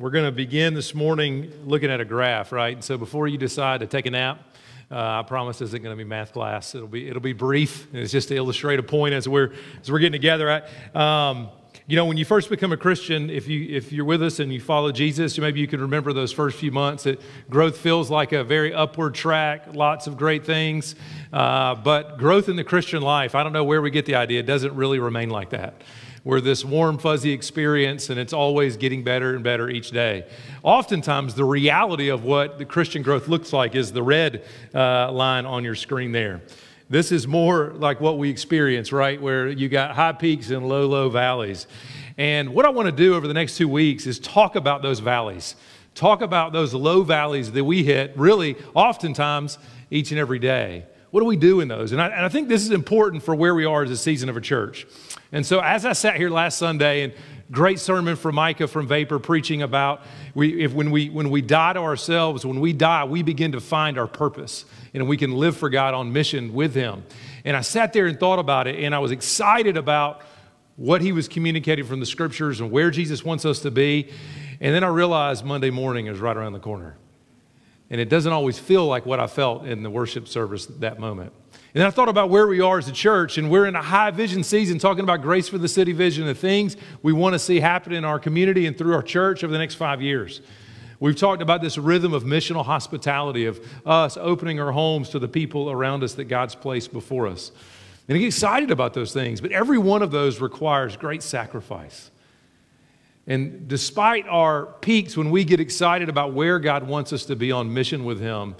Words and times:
We're 0.00 0.08
going 0.08 0.24
to 0.24 0.32
begin 0.32 0.72
this 0.72 0.94
morning 0.94 1.52
looking 1.66 1.90
at 1.90 2.00
a 2.00 2.06
graph, 2.06 2.52
right? 2.52 2.72
And 2.72 2.82
so 2.82 2.96
before 2.96 3.28
you 3.28 3.36
decide 3.36 3.80
to 3.80 3.86
take 3.86 4.06
a 4.06 4.10
nap, 4.10 4.42
uh, 4.90 5.20
I 5.20 5.24
promise 5.28 5.58
this 5.58 5.68
isn't 5.68 5.82
going 5.82 5.94
to 5.94 6.02
be 6.02 6.08
math 6.08 6.32
class. 6.32 6.74
It'll 6.74 6.88
be 6.88 7.06
it'll 7.06 7.20
be 7.20 7.34
brief. 7.34 7.86
It's 7.92 8.10
just 8.10 8.28
to 8.28 8.34
illustrate 8.34 8.78
a 8.78 8.82
point 8.82 9.12
as 9.12 9.28
we're 9.28 9.52
as 9.78 9.92
we're 9.92 9.98
getting 9.98 10.12
together. 10.12 10.46
Right? 10.46 10.96
Um, 10.96 11.50
you 11.86 11.96
know, 11.96 12.06
when 12.06 12.16
you 12.16 12.24
first 12.24 12.48
become 12.48 12.72
a 12.72 12.78
Christian, 12.78 13.28
if 13.28 13.46
you 13.46 13.76
if 13.76 13.92
you're 13.92 14.06
with 14.06 14.22
us 14.22 14.40
and 14.40 14.50
you 14.50 14.58
follow 14.58 14.90
Jesus, 14.90 15.36
maybe 15.36 15.60
you 15.60 15.66
can 15.66 15.82
remember 15.82 16.14
those 16.14 16.32
first 16.32 16.56
few 16.56 16.72
months. 16.72 17.02
That 17.02 17.20
growth 17.50 17.76
feels 17.76 18.10
like 18.10 18.32
a 18.32 18.42
very 18.42 18.72
upward 18.72 19.14
track, 19.14 19.74
lots 19.74 20.06
of 20.06 20.16
great 20.16 20.46
things. 20.46 20.94
Uh, 21.30 21.74
but 21.74 22.16
growth 22.16 22.48
in 22.48 22.56
the 22.56 22.64
Christian 22.64 23.02
life, 23.02 23.34
I 23.34 23.42
don't 23.42 23.52
know 23.52 23.64
where 23.64 23.82
we 23.82 23.90
get 23.90 24.06
the 24.06 24.14
idea. 24.14 24.42
Doesn't 24.42 24.74
really 24.74 24.98
remain 24.98 25.28
like 25.28 25.50
that. 25.50 25.82
We're 26.22 26.42
this 26.42 26.66
warm, 26.66 26.98
fuzzy 26.98 27.32
experience, 27.32 28.10
and 28.10 28.20
it's 28.20 28.34
always 28.34 28.76
getting 28.76 29.02
better 29.02 29.34
and 29.34 29.42
better 29.42 29.70
each 29.70 29.90
day. 29.90 30.26
Oftentimes, 30.62 31.34
the 31.34 31.46
reality 31.46 32.10
of 32.10 32.24
what 32.24 32.58
the 32.58 32.66
Christian 32.66 33.02
growth 33.02 33.26
looks 33.26 33.54
like 33.54 33.74
is 33.74 33.92
the 33.92 34.02
red 34.02 34.44
uh, 34.74 35.10
line 35.12 35.46
on 35.46 35.64
your 35.64 35.74
screen 35.74 36.12
there. 36.12 36.42
This 36.90 37.10
is 37.10 37.26
more 37.26 37.72
like 37.74 38.02
what 38.02 38.18
we 38.18 38.28
experience, 38.28 38.92
right? 38.92 39.20
Where 39.20 39.48
you 39.48 39.70
got 39.70 39.92
high 39.92 40.12
peaks 40.12 40.50
and 40.50 40.68
low, 40.68 40.86
low 40.86 41.08
valleys. 41.08 41.66
And 42.18 42.52
what 42.52 42.66
I 42.66 42.68
want 42.68 42.86
to 42.86 42.92
do 42.92 43.14
over 43.14 43.26
the 43.26 43.32
next 43.32 43.56
two 43.56 43.68
weeks 43.68 44.06
is 44.06 44.18
talk 44.18 44.56
about 44.56 44.82
those 44.82 44.98
valleys, 44.98 45.54
talk 45.94 46.20
about 46.20 46.52
those 46.52 46.74
low 46.74 47.02
valleys 47.02 47.52
that 47.52 47.64
we 47.64 47.82
hit 47.82 48.12
really 48.14 48.56
oftentimes 48.74 49.56
each 49.90 50.10
and 50.10 50.20
every 50.20 50.38
day. 50.38 50.84
What 51.10 51.20
do 51.20 51.26
we 51.26 51.36
do 51.36 51.60
in 51.60 51.68
those? 51.68 51.92
And 51.92 52.00
I, 52.00 52.08
and 52.08 52.24
I 52.24 52.28
think 52.28 52.48
this 52.48 52.62
is 52.62 52.70
important 52.70 53.22
for 53.22 53.34
where 53.34 53.54
we 53.54 53.64
are 53.64 53.82
as 53.82 53.90
a 53.90 53.96
season 53.96 54.28
of 54.28 54.36
a 54.36 54.40
church. 54.40 54.86
And 55.32 55.44
so, 55.44 55.60
as 55.60 55.84
I 55.84 55.92
sat 55.92 56.16
here 56.16 56.30
last 56.30 56.58
Sunday, 56.58 57.02
and 57.02 57.12
great 57.50 57.80
sermon 57.80 58.14
from 58.14 58.36
Micah 58.36 58.68
from 58.68 58.86
Vapor 58.86 59.18
preaching 59.18 59.62
about 59.62 60.02
we, 60.34 60.62
if 60.62 60.72
when, 60.72 60.92
we, 60.92 61.10
when 61.10 61.30
we 61.30 61.42
die 61.42 61.72
to 61.72 61.80
ourselves, 61.80 62.46
when 62.46 62.60
we 62.60 62.72
die, 62.72 63.04
we 63.04 63.22
begin 63.22 63.52
to 63.52 63.60
find 63.60 63.98
our 63.98 64.06
purpose 64.06 64.64
and 64.94 65.08
we 65.08 65.16
can 65.16 65.32
live 65.32 65.56
for 65.56 65.68
God 65.68 65.94
on 65.94 66.12
mission 66.12 66.52
with 66.54 66.74
Him. 66.74 67.02
And 67.44 67.56
I 67.56 67.62
sat 67.62 67.92
there 67.92 68.06
and 68.06 68.18
thought 68.18 68.38
about 68.38 68.66
it, 68.66 68.82
and 68.84 68.94
I 68.94 68.98
was 69.00 69.10
excited 69.10 69.76
about 69.76 70.22
what 70.76 71.00
He 71.00 71.12
was 71.12 71.26
communicating 71.26 71.84
from 71.84 72.00
the 72.00 72.06
scriptures 72.06 72.60
and 72.60 72.70
where 72.70 72.90
Jesus 72.90 73.24
wants 73.24 73.44
us 73.44 73.60
to 73.60 73.70
be. 73.70 74.10
And 74.60 74.74
then 74.74 74.84
I 74.84 74.88
realized 74.88 75.44
Monday 75.44 75.70
morning 75.70 76.06
is 76.06 76.18
right 76.18 76.36
around 76.36 76.52
the 76.52 76.60
corner. 76.60 76.96
And 77.90 78.00
it 78.00 78.08
doesn't 78.08 78.32
always 78.32 78.58
feel 78.58 78.86
like 78.86 79.04
what 79.04 79.18
I 79.18 79.26
felt 79.26 79.66
in 79.66 79.82
the 79.82 79.90
worship 79.90 80.28
service 80.28 80.66
that 80.66 81.00
moment. 81.00 81.32
And 81.74 81.80
then 81.80 81.86
I 81.86 81.90
thought 81.90 82.08
about 82.08 82.30
where 82.30 82.46
we 82.46 82.60
are 82.60 82.78
as 82.78 82.88
a 82.88 82.92
church, 82.92 83.38
and 83.38 83.50
we're 83.50 83.66
in 83.66 83.76
a 83.76 83.82
high 83.82 84.10
vision 84.10 84.42
season 84.42 84.78
talking 84.78 85.04
about 85.04 85.22
grace 85.22 85.48
for 85.48 85.58
the 85.58 85.68
city 85.68 85.92
vision, 85.92 86.26
the 86.26 86.34
things 86.34 86.76
we 87.02 87.12
want 87.12 87.34
to 87.34 87.38
see 87.38 87.60
happen 87.60 87.92
in 87.92 88.04
our 88.04 88.18
community 88.18 88.66
and 88.66 88.76
through 88.76 88.94
our 88.94 89.02
church 89.02 89.44
over 89.44 89.52
the 89.52 89.58
next 89.58 89.74
five 89.74 90.02
years. 90.02 90.40
We've 90.98 91.16
talked 91.16 91.42
about 91.42 91.62
this 91.62 91.78
rhythm 91.78 92.12
of 92.12 92.24
missional 92.24 92.64
hospitality, 92.64 93.46
of 93.46 93.60
us 93.86 94.16
opening 94.16 94.60
our 94.60 94.72
homes 94.72 95.08
to 95.10 95.18
the 95.18 95.28
people 95.28 95.70
around 95.70 96.02
us 96.02 96.14
that 96.14 96.24
God's 96.24 96.54
placed 96.54 96.92
before 96.92 97.26
us. 97.26 97.52
And 98.08 98.16
I 98.16 98.18
get 98.18 98.26
excited 98.26 98.70
about 98.70 98.92
those 98.92 99.12
things, 99.12 99.40
but 99.40 99.52
every 99.52 99.78
one 99.78 100.02
of 100.02 100.10
those 100.10 100.40
requires 100.40 100.96
great 100.96 101.22
sacrifice. 101.22 102.10
And 103.26 103.68
despite 103.68 104.26
our 104.26 104.66
peaks, 104.66 105.16
when 105.16 105.30
we 105.30 105.44
get 105.44 105.60
excited 105.60 106.08
about 106.08 106.32
where 106.32 106.58
God 106.58 106.86
wants 106.86 107.12
us 107.12 107.24
to 107.26 107.36
be 107.36 107.52
on 107.52 107.72
mission 107.72 108.04
with 108.04 108.20
Him, 108.20 108.56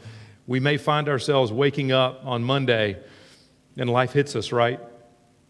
we 0.47 0.61
may 0.61 0.77
find 0.77 1.08
ourselves 1.08 1.52
waking 1.52 1.92
up 1.92 2.20
on 2.25 2.42
Monday 2.42 2.98
and 3.77 3.89
life 3.89 4.12
hits 4.12 4.36
us, 4.36 4.52
right? 4.52 4.80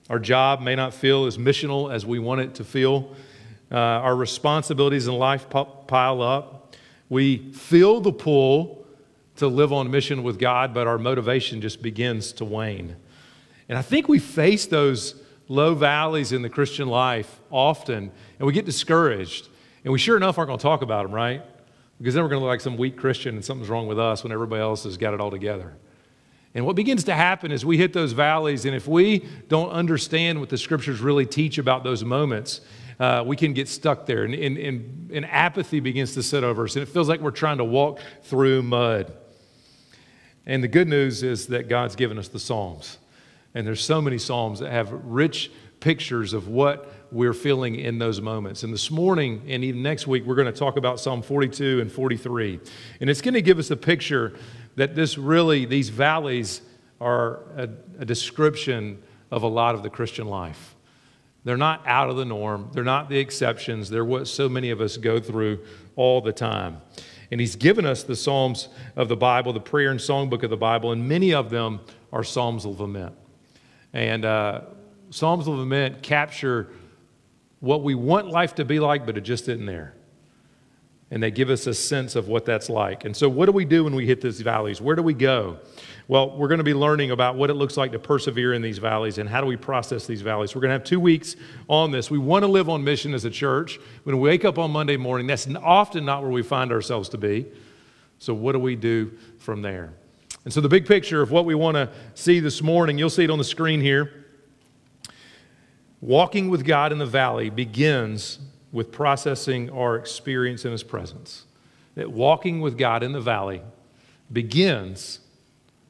Our 0.08 0.18
job 0.18 0.60
may 0.60 0.74
not 0.74 0.94
feel 0.94 1.26
as 1.26 1.38
missional 1.38 1.92
as 1.92 2.04
we 2.04 2.18
want 2.18 2.40
it 2.40 2.54
to 2.56 2.64
feel. 2.64 3.14
Uh, 3.70 3.76
our 3.76 4.16
responsibilities 4.16 5.06
in 5.06 5.14
life 5.14 5.48
pile 5.48 6.22
up. 6.22 6.74
We 7.08 7.52
feel 7.52 8.00
the 8.00 8.12
pull 8.12 8.84
to 9.36 9.46
live 9.48 9.72
on 9.72 9.90
mission 9.90 10.22
with 10.22 10.38
God, 10.38 10.74
but 10.74 10.86
our 10.86 10.98
motivation 10.98 11.60
just 11.60 11.80
begins 11.80 12.32
to 12.32 12.44
wane. 12.44 12.96
And 13.68 13.78
I 13.78 13.82
think 13.82 14.08
we 14.08 14.18
face 14.18 14.66
those 14.66 15.14
low 15.50 15.74
valleys 15.74 16.30
in 16.30 16.42
the 16.42 16.48
Christian 16.48 16.86
life 16.86 17.40
often, 17.50 18.12
and 18.38 18.46
we 18.46 18.52
get 18.52 18.64
discouraged. 18.64 19.48
And 19.82 19.92
we 19.92 19.98
sure 19.98 20.16
enough 20.16 20.38
aren't 20.38 20.48
going 20.48 20.58
to 20.58 20.62
talk 20.62 20.80
about 20.80 21.02
them, 21.02 21.12
right? 21.12 21.42
Because 21.98 22.14
then 22.14 22.22
we're 22.22 22.30
going 22.30 22.40
to 22.40 22.44
look 22.44 22.52
like 22.52 22.60
some 22.60 22.76
weak 22.76 22.96
Christian 22.96 23.34
and 23.34 23.44
something's 23.44 23.68
wrong 23.68 23.88
with 23.88 23.98
us 23.98 24.22
when 24.22 24.32
everybody 24.32 24.62
else 24.62 24.84
has 24.84 24.96
got 24.96 25.12
it 25.12 25.20
all 25.20 25.30
together. 25.30 25.74
And 26.54 26.64
what 26.64 26.76
begins 26.76 27.02
to 27.04 27.14
happen 27.14 27.50
is 27.50 27.64
we 27.64 27.78
hit 27.78 27.92
those 27.92 28.12
valleys, 28.12 28.64
and 28.64 28.76
if 28.76 28.86
we 28.86 29.26
don't 29.48 29.70
understand 29.70 30.38
what 30.38 30.50
the 30.50 30.58
scriptures 30.58 31.00
really 31.00 31.26
teach 31.26 31.58
about 31.58 31.82
those 31.82 32.04
moments, 32.04 32.60
uh, 33.00 33.24
we 33.26 33.34
can 33.34 33.52
get 33.52 33.66
stuck 33.66 34.06
there 34.06 34.24
and, 34.24 34.34
and, 34.34 34.56
and, 34.58 35.10
and 35.10 35.26
apathy 35.26 35.80
begins 35.80 36.12
to 36.12 36.22
sit 36.22 36.44
over 36.44 36.64
us 36.64 36.76
and 36.76 36.82
it 36.82 36.86
feels 36.86 37.08
like 37.08 37.18
we're 37.18 37.30
trying 37.30 37.56
to 37.56 37.64
walk 37.64 37.98
through 38.24 38.62
mud. 38.62 39.10
And 40.44 40.62
the 40.62 40.68
good 40.68 40.86
news 40.86 41.22
is 41.22 41.46
that 41.46 41.68
God's 41.68 41.96
given 41.96 42.18
us 42.18 42.28
the 42.28 42.38
Psalms. 42.38 42.98
And 43.54 43.66
there's 43.66 43.84
so 43.84 44.00
many 44.00 44.18
Psalms 44.18 44.60
that 44.60 44.70
have 44.70 44.92
rich 44.92 45.50
pictures 45.80 46.32
of 46.32 46.48
what 46.48 46.92
we're 47.10 47.34
feeling 47.34 47.74
in 47.74 47.98
those 47.98 48.20
moments. 48.20 48.62
And 48.62 48.72
this 48.72 48.90
morning 48.90 49.42
and 49.48 49.64
even 49.64 49.82
next 49.82 50.06
week, 50.06 50.24
we're 50.24 50.36
going 50.36 50.52
to 50.52 50.58
talk 50.58 50.76
about 50.76 51.00
Psalm 51.00 51.22
42 51.22 51.80
and 51.80 51.90
43. 51.90 52.60
And 53.00 53.10
it's 53.10 53.20
going 53.20 53.34
to 53.34 53.42
give 53.42 53.58
us 53.58 53.70
a 53.70 53.76
picture 53.76 54.34
that 54.76 54.94
this 54.94 55.18
really, 55.18 55.64
these 55.64 55.88
valleys 55.88 56.62
are 57.00 57.40
a, 57.56 57.68
a 57.98 58.04
description 58.04 59.02
of 59.30 59.42
a 59.42 59.48
lot 59.48 59.74
of 59.74 59.82
the 59.82 59.90
Christian 59.90 60.28
life. 60.28 60.76
They're 61.44 61.56
not 61.56 61.82
out 61.86 62.10
of 62.10 62.16
the 62.16 62.24
norm. 62.24 62.70
They're 62.72 62.84
not 62.84 63.08
the 63.08 63.18
exceptions. 63.18 63.88
They're 63.88 64.04
what 64.04 64.28
so 64.28 64.48
many 64.48 64.70
of 64.70 64.80
us 64.80 64.96
go 64.96 65.18
through 65.18 65.60
all 65.96 66.20
the 66.20 66.32
time. 66.32 66.82
And 67.30 67.40
He's 67.40 67.56
given 67.56 67.86
us 67.86 68.02
the 68.02 68.16
Psalms 68.16 68.68
of 68.94 69.08
the 69.08 69.16
Bible, 69.16 69.52
the 69.52 69.60
prayer 69.60 69.90
and 69.90 69.98
songbook 69.98 70.42
of 70.42 70.50
the 70.50 70.56
Bible, 70.56 70.92
and 70.92 71.08
many 71.08 71.32
of 71.32 71.48
them 71.48 71.80
are 72.12 72.22
Psalms 72.22 72.64
of 72.64 72.78
lament. 72.78 73.14
And 73.92 74.24
uh, 74.24 74.62
Psalms 75.10 75.46
of 75.46 75.54
lament 75.54 76.02
capture 76.02 76.68
what 77.60 77.82
we 77.82 77.94
want 77.94 78.28
life 78.28 78.54
to 78.56 78.64
be 78.64 78.80
like, 78.80 79.04
but 79.04 79.18
it 79.18 79.22
just 79.22 79.48
isn't 79.48 79.66
there. 79.66 79.94
And 81.10 81.20
they 81.20 81.32
give 81.32 81.50
us 81.50 81.66
a 81.66 81.74
sense 81.74 82.14
of 82.14 82.28
what 82.28 82.44
that's 82.44 82.70
like. 82.70 83.04
And 83.04 83.16
so, 83.16 83.28
what 83.28 83.46
do 83.46 83.52
we 83.52 83.64
do 83.64 83.82
when 83.82 83.96
we 83.96 84.06
hit 84.06 84.20
these 84.20 84.40
valleys? 84.40 84.80
Where 84.80 84.94
do 84.94 85.02
we 85.02 85.12
go? 85.12 85.58
Well, 86.06 86.36
we're 86.36 86.48
going 86.48 86.58
to 86.58 86.64
be 86.64 86.74
learning 86.74 87.10
about 87.10 87.36
what 87.36 87.50
it 87.50 87.54
looks 87.54 87.76
like 87.76 87.92
to 87.92 87.98
persevere 87.98 88.52
in 88.52 88.62
these 88.62 88.78
valleys 88.78 89.18
and 89.18 89.28
how 89.28 89.40
do 89.40 89.46
we 89.46 89.56
process 89.56 90.06
these 90.06 90.22
valleys. 90.22 90.54
We're 90.54 90.60
going 90.60 90.70
to 90.70 90.74
have 90.74 90.84
two 90.84 91.00
weeks 91.00 91.34
on 91.68 91.90
this. 91.90 92.10
We 92.10 92.18
want 92.18 92.44
to 92.44 92.46
live 92.48 92.68
on 92.68 92.84
mission 92.84 93.12
as 93.12 93.24
a 93.24 93.30
church. 93.30 93.80
When 94.04 94.20
we 94.20 94.28
wake 94.28 94.44
up 94.44 94.58
on 94.58 94.70
Monday 94.70 94.96
morning, 94.96 95.26
that's 95.26 95.48
often 95.62 96.04
not 96.04 96.22
where 96.22 96.30
we 96.30 96.42
find 96.42 96.70
ourselves 96.70 97.08
to 97.10 97.18
be. 97.18 97.46
So, 98.18 98.32
what 98.32 98.52
do 98.52 98.60
we 98.60 98.76
do 98.76 99.12
from 99.38 99.62
there? 99.62 99.92
And 100.44 100.52
so, 100.52 100.60
the 100.60 100.68
big 100.68 100.86
picture 100.86 101.20
of 101.20 101.30
what 101.30 101.44
we 101.44 101.54
want 101.54 101.74
to 101.76 101.90
see 102.14 102.40
this 102.40 102.62
morning, 102.62 102.96
you'll 102.96 103.10
see 103.10 103.24
it 103.24 103.30
on 103.30 103.38
the 103.38 103.44
screen 103.44 103.80
here. 103.80 104.24
Walking 106.00 106.48
with 106.48 106.64
God 106.64 106.92
in 106.92 106.98
the 106.98 107.06
valley 107.06 107.50
begins 107.50 108.38
with 108.72 108.90
processing 108.90 109.68
our 109.70 109.96
experience 109.96 110.64
in 110.64 110.72
His 110.72 110.82
presence. 110.82 111.44
That 111.94 112.10
walking 112.10 112.60
with 112.60 112.78
God 112.78 113.02
in 113.02 113.12
the 113.12 113.20
valley 113.20 113.60
begins 114.32 115.20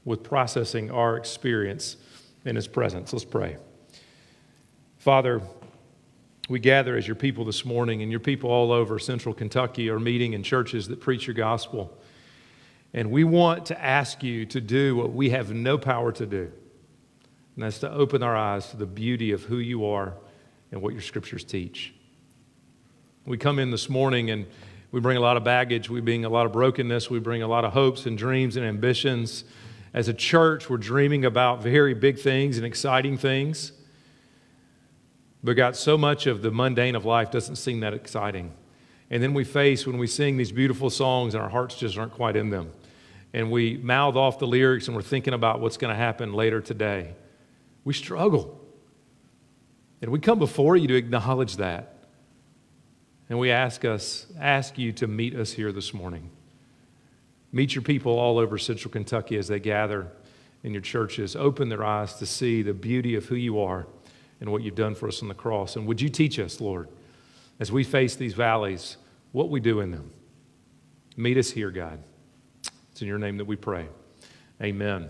with 0.05 0.25
processing 0.25 0.91
our 0.91 1.17
experience 1.17 1.97
in 2.45 2.57
His 2.57 2.67
presence. 2.67 3.13
Let's 3.13 3.25
pray. 3.25 3.57
Father, 4.99 5.41
we 6.49 6.59
gather 6.59 6.97
as 6.97 7.07
your 7.07 7.15
people 7.15 7.45
this 7.45 7.65
morning, 7.65 8.03
and 8.03 8.11
your 8.11 8.19
people 8.19 8.51
all 8.51 8.73
over 8.73 8.99
central 8.99 9.33
Kentucky 9.33 9.89
are 9.89 10.01
meeting 10.01 10.33
in 10.33 10.43
churches 10.43 10.89
that 10.89 11.01
preach 11.01 11.29
your 11.29 11.35
gospel. 11.35 11.97
And 12.93 13.11
we 13.11 13.25
want 13.25 13.67
to 13.67 13.81
ask 13.81 14.23
you 14.23 14.47
to 14.47 14.61
do 14.61 14.97
what 14.97 15.13
we 15.13 15.31
have 15.31 15.53
no 15.53 15.79
power 15.79 16.11
to 16.13 16.27
do, 16.27 16.51
and 17.55 17.65
that's 17.65 17.79
to 17.81 17.91
open 17.91 18.23
our 18.23 18.37
eyes 18.37 18.69
to 18.71 18.77
the 18.77 18.87
beauty 18.87 19.33
of 19.33 19.45
who 19.45 19.59
you 19.59 19.87
are 19.87 20.15
and 20.73 20.83
what 20.83 20.93
your 20.93 21.03
scriptures 21.03 21.45
teach. 21.45 21.95
We 23.27 23.39
come 23.39 23.59
in 23.59 23.71
this 23.71 23.89
morning 23.89 24.31
and 24.31 24.47
we 24.93 25.01
bring 25.01 25.17
a 25.17 25.21
lot 25.21 25.37
of 25.37 25.45
baggage, 25.45 25.89
we 25.89 26.01
bring 26.01 26.25
a 26.25 26.29
lot 26.29 26.47
of 26.47 26.53
brokenness, 26.53 27.11
we 27.11 27.21
bring 27.21 27.43
a 27.43 27.49
lot 27.49 27.65
of 27.65 27.73
hopes 27.73 28.07
and 28.07 28.19
dreams 28.19 28.57
and 28.57 28.67
ambitions. 28.67 29.45
As 29.95 30.09
a 30.09 30.15
church, 30.15 30.69
we're 30.69 30.79
dreaming 30.79 31.25
about 31.25 31.63
very 31.63 31.95
big 31.95 32.19
things 32.19 32.57
and 32.57 32.67
exciting 32.67 33.19
things. 33.19 33.73
But 35.45 35.55
God, 35.55 35.77
so 35.77 35.97
much 35.97 36.27
of 36.27 36.43
the 36.43 36.51
mundane 36.51 36.97
of 36.97 37.05
life 37.05 37.31
doesn't 37.31 37.57
seem 37.57 37.81
that 37.81 37.95
exciting. 37.95 38.53
And 39.11 39.23
then 39.23 39.35
we 39.35 39.45
face 39.45 39.87
when 39.87 39.99
we 39.99 40.07
sing 40.07 40.37
these 40.37 40.53
beautiful 40.53 40.91
songs 40.91 41.35
and 41.35 41.43
our 41.43 41.49
hearts 41.49 41.77
just 41.77 41.97
aren't 41.97 42.13
quite 42.13 42.37
in 42.37 42.51
them. 42.51 42.73
And 43.33 43.51
we 43.51 43.77
mouth 43.77 44.17
off 44.17 44.39
the 44.39 44.47
lyrics 44.47 44.89
and 44.89 44.97
we're 44.97 45.03
thinking 45.03 45.35
about 45.35 45.61
what's 45.61 45.77
going 45.77 45.93
to 45.93 45.99
happen 45.99 46.33
later 46.33 46.61
today. 46.61 47.15
We 47.85 47.95
struggle. 47.95 48.61
And 50.03 50.11
we 50.11 50.19
come 50.19 50.39
before 50.39 50.77
you 50.77 50.89
to 50.89 50.95
acknowledge 50.95 51.57
that. 51.57 51.95
And 53.29 53.39
we 53.39 53.51
ask 53.51 53.85
us, 53.85 54.27
ask 54.41 54.79
you 54.79 54.93
to 54.95 55.07
meet 55.07 55.37
us 55.37 55.53
here 55.53 55.71
this 55.71 55.95
morning. 55.95 56.31
Meet 57.53 57.75
your 57.75 57.83
people 57.83 58.19
all 58.19 58.39
over 58.39 58.59
central 58.59 58.91
Kentucky 58.91 59.37
as 59.37 59.49
they 59.49 59.61
gather 59.61 60.09
in 60.65 60.73
your 60.73 60.83
churches. 60.83 61.37
Open 61.37 61.69
their 61.69 61.85
eyes 61.85 62.15
to 62.15 62.27
see 62.27 62.63
the 62.63 62.75
beauty 62.75 63.15
of 63.15 63.27
who 63.27 63.37
you 63.37 63.61
are 63.61 63.87
and 64.41 64.51
what 64.51 64.63
you've 64.63 64.75
done 64.75 64.95
for 64.95 65.07
us 65.07 65.23
on 65.23 65.29
the 65.29 65.35
cross. 65.35 65.77
And 65.77 65.87
would 65.87 66.01
you 66.01 66.09
teach 66.09 66.39
us, 66.39 66.61
Lord, 66.61 66.89
as 67.61 67.71
we 67.71 67.85
face 67.85 68.17
these 68.17 68.35
valleys, 68.35 68.97
what 69.33 69.51
we 69.51 69.61
do 69.61 69.81
in 69.81 69.91
them. 69.91 70.11
Meet 71.17 71.37
us 71.37 71.51
here, 71.51 71.71
God. 71.71 72.03
It's 73.01 73.03
in 73.05 73.09
your 73.09 73.17
name 73.17 73.39
that 73.39 73.47
we 73.47 73.57
pray. 73.57 73.89
Amen. 74.61 75.09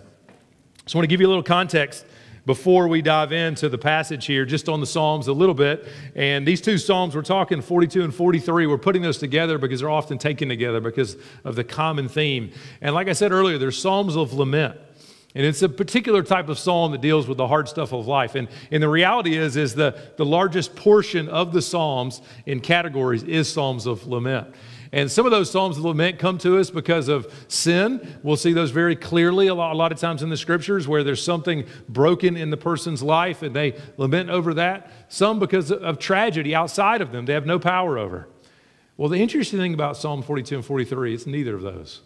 So 0.86 0.96
I 0.96 0.98
want 1.00 1.02
to 1.02 1.08
give 1.08 1.20
you 1.20 1.26
a 1.26 1.32
little 1.32 1.42
context 1.42 2.06
before 2.46 2.86
we 2.86 3.02
dive 3.02 3.32
into 3.32 3.68
the 3.68 3.78
passage 3.78 4.26
here, 4.26 4.44
just 4.44 4.68
on 4.68 4.78
the 4.78 4.86
Psalms 4.86 5.26
a 5.26 5.32
little 5.32 5.56
bit. 5.56 5.88
And 6.14 6.46
these 6.46 6.60
two 6.60 6.78
Psalms, 6.78 7.16
we're 7.16 7.22
talking 7.22 7.60
42 7.60 8.04
and 8.04 8.14
43, 8.14 8.68
we're 8.68 8.78
putting 8.78 9.02
those 9.02 9.18
together 9.18 9.58
because 9.58 9.80
they're 9.80 9.90
often 9.90 10.18
taken 10.18 10.48
together 10.48 10.80
because 10.80 11.16
of 11.42 11.56
the 11.56 11.64
common 11.64 12.08
theme. 12.08 12.52
And 12.80 12.94
like 12.94 13.08
I 13.08 13.12
said 13.12 13.32
earlier, 13.32 13.58
they're 13.58 13.72
Psalms 13.72 14.14
of 14.14 14.34
lament. 14.34 14.78
And 15.34 15.46
it's 15.46 15.62
a 15.62 15.68
particular 15.68 16.24
type 16.24 16.48
of 16.48 16.58
psalm 16.58 16.90
that 16.92 17.00
deals 17.00 17.28
with 17.28 17.38
the 17.38 17.46
hard 17.46 17.68
stuff 17.68 17.92
of 17.92 18.08
life. 18.08 18.34
And, 18.34 18.48
and 18.72 18.82
the 18.82 18.88
reality 18.88 19.36
is, 19.36 19.56
is 19.56 19.74
the, 19.74 19.96
the 20.16 20.24
largest 20.24 20.74
portion 20.74 21.28
of 21.28 21.52
the 21.52 21.62
psalms 21.62 22.20
in 22.46 22.60
categories 22.60 23.22
is 23.22 23.50
psalms 23.50 23.86
of 23.86 24.06
lament. 24.08 24.54
And 24.92 25.10
some 25.10 25.24
of 25.24 25.30
those 25.30 25.50
Psalms 25.50 25.78
of 25.78 25.84
lament 25.84 26.18
come 26.18 26.36
to 26.38 26.58
us 26.58 26.68
because 26.68 27.06
of 27.08 27.32
sin. 27.46 28.18
We'll 28.24 28.36
see 28.36 28.52
those 28.52 28.72
very 28.72 28.96
clearly 28.96 29.46
a 29.46 29.54
lot, 29.54 29.72
a 29.72 29.76
lot 29.76 29.92
of 29.92 30.00
times 30.00 30.22
in 30.22 30.30
the 30.30 30.36
scriptures 30.36 30.88
where 30.88 31.04
there's 31.04 31.22
something 31.22 31.64
broken 31.88 32.36
in 32.36 32.50
the 32.50 32.56
person's 32.56 33.02
life 33.02 33.42
and 33.42 33.54
they 33.54 33.78
lament 33.98 34.30
over 34.30 34.54
that. 34.54 34.90
Some 35.08 35.38
because 35.38 35.70
of 35.70 36.00
tragedy 36.00 36.56
outside 36.56 37.02
of 37.02 37.12
them, 37.12 37.26
they 37.26 37.34
have 37.34 37.46
no 37.46 37.60
power 37.60 37.98
over. 37.98 38.28
Well, 38.96 39.08
the 39.08 39.22
interesting 39.22 39.60
thing 39.60 39.74
about 39.74 39.96
Psalm 39.96 40.22
42 40.22 40.56
and 40.56 40.64
43, 40.64 41.14
it's 41.14 41.26
neither 41.26 41.54
of 41.54 41.62
those. 41.62 42.00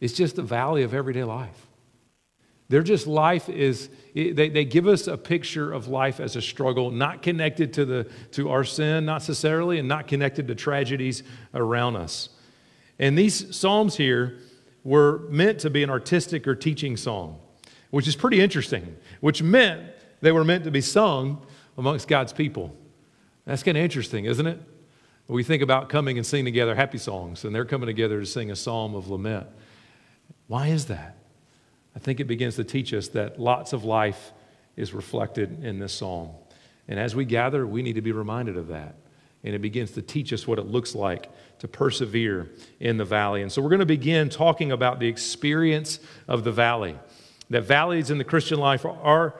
It's 0.00 0.14
just 0.14 0.36
the 0.36 0.42
valley 0.42 0.84
of 0.84 0.94
everyday 0.94 1.24
life. 1.24 1.66
They're 2.72 2.82
just 2.82 3.06
life 3.06 3.50
is, 3.50 3.90
they, 4.14 4.32
they 4.48 4.64
give 4.64 4.86
us 4.86 5.06
a 5.06 5.18
picture 5.18 5.70
of 5.70 5.88
life 5.88 6.20
as 6.20 6.36
a 6.36 6.40
struggle, 6.40 6.90
not 6.90 7.20
connected 7.20 7.74
to, 7.74 7.84
the, 7.84 8.10
to 8.30 8.48
our 8.48 8.64
sin 8.64 9.04
not 9.04 9.16
necessarily, 9.16 9.78
and 9.78 9.86
not 9.86 10.08
connected 10.08 10.48
to 10.48 10.54
tragedies 10.54 11.22
around 11.52 11.96
us. 11.96 12.30
And 12.98 13.18
these 13.18 13.54
Psalms 13.54 13.94
here 13.98 14.38
were 14.84 15.18
meant 15.28 15.58
to 15.58 15.68
be 15.68 15.82
an 15.82 15.90
artistic 15.90 16.48
or 16.48 16.54
teaching 16.54 16.96
song, 16.96 17.38
which 17.90 18.08
is 18.08 18.16
pretty 18.16 18.40
interesting, 18.40 18.96
which 19.20 19.42
meant 19.42 19.82
they 20.22 20.32
were 20.32 20.42
meant 20.42 20.64
to 20.64 20.70
be 20.70 20.80
sung 20.80 21.44
amongst 21.76 22.08
God's 22.08 22.32
people. 22.32 22.74
That's 23.44 23.62
kind 23.62 23.76
of 23.76 23.84
interesting, 23.84 24.24
isn't 24.24 24.46
it? 24.46 24.58
We 25.28 25.42
think 25.42 25.62
about 25.62 25.90
coming 25.90 26.16
and 26.16 26.26
singing 26.26 26.46
together 26.46 26.74
happy 26.74 26.96
songs, 26.96 27.44
and 27.44 27.54
they're 27.54 27.66
coming 27.66 27.88
together 27.88 28.18
to 28.18 28.24
sing 28.24 28.50
a 28.50 28.56
psalm 28.56 28.94
of 28.94 29.10
lament. 29.10 29.46
Why 30.46 30.68
is 30.68 30.86
that? 30.86 31.18
I 31.94 31.98
think 31.98 32.20
it 32.20 32.24
begins 32.24 32.56
to 32.56 32.64
teach 32.64 32.94
us 32.94 33.08
that 33.08 33.38
lots 33.38 33.72
of 33.72 33.84
life 33.84 34.32
is 34.76 34.94
reflected 34.94 35.64
in 35.64 35.78
this 35.78 35.92
psalm. 35.92 36.30
And 36.88 36.98
as 36.98 37.14
we 37.14 37.24
gather, 37.24 37.66
we 37.66 37.82
need 37.82 37.94
to 37.94 38.02
be 38.02 38.12
reminded 38.12 38.56
of 38.56 38.68
that. 38.68 38.94
And 39.44 39.54
it 39.54 39.60
begins 39.60 39.92
to 39.92 40.02
teach 40.02 40.32
us 40.32 40.46
what 40.46 40.58
it 40.58 40.66
looks 40.66 40.94
like 40.94 41.28
to 41.58 41.68
persevere 41.68 42.50
in 42.80 42.96
the 42.96 43.04
valley. 43.04 43.42
And 43.42 43.50
so 43.50 43.60
we're 43.60 43.70
going 43.70 43.80
to 43.80 43.86
begin 43.86 44.28
talking 44.28 44.72
about 44.72 45.00
the 45.00 45.08
experience 45.08 45.98
of 46.28 46.44
the 46.44 46.52
valley. 46.52 46.98
That 47.50 47.62
valleys 47.62 48.10
in 48.10 48.18
the 48.18 48.24
Christian 48.24 48.58
life 48.58 48.84
are 48.84 49.34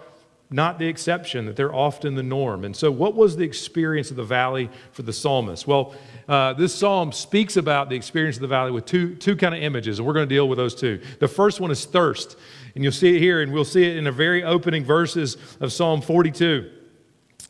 not 0.53 0.79
the 0.79 0.87
exception, 0.87 1.47
that 1.47 1.57
they're 1.57 1.75
often 1.75 2.15
the 2.15 2.23
norm. 2.23 2.65
And 2.65 2.77
so, 2.77 2.91
what 2.91 3.15
was 3.15 3.37
the 3.37 3.45
experience 3.45 4.11
of 4.11 4.17
the 4.17 4.25
valley 4.25 4.71
for 4.93 5.03
the 5.03 5.13
psalmist? 5.13 5.67
Well, 5.67 5.95
uh, 6.29 6.53
this 6.55 6.75
psalm 6.75 7.13
speaks 7.13 7.57
about 7.57 7.89
the 7.89 7.97
experience 7.97 8.37
of 8.37 8.43
the 8.43 8.49
valley 8.49 8.71
with 8.71 8.85
two, 8.85 9.15
two 9.17 9.37
kind 9.37 9.55
of 9.55 9.63
images, 9.63 9.99
and 9.99 10.07
we're 10.07 10.15
going 10.15 10.29
to 10.29 10.35
deal 10.35 10.49
with 10.49 10.59
those 10.59 10.75
two. 10.75 11.01
The 11.19 11.29
first 11.29 11.61
one 11.61 11.71
is 11.71 11.85
thirst, 11.85 12.37
and 12.75 12.85
you'll 12.85 12.93
see 12.93 13.17
it 13.17 13.21
here, 13.21 13.43
and 13.43 13.53
we'll 13.53 13.65
see 13.65 13.85
it 13.85 13.97
in 13.97 14.05
the 14.05 14.13
very 14.13 14.43
opening 14.43 14.85
verses 14.85 15.37
of 15.61 15.73
Psalm 15.73 16.01
42. 16.01 16.71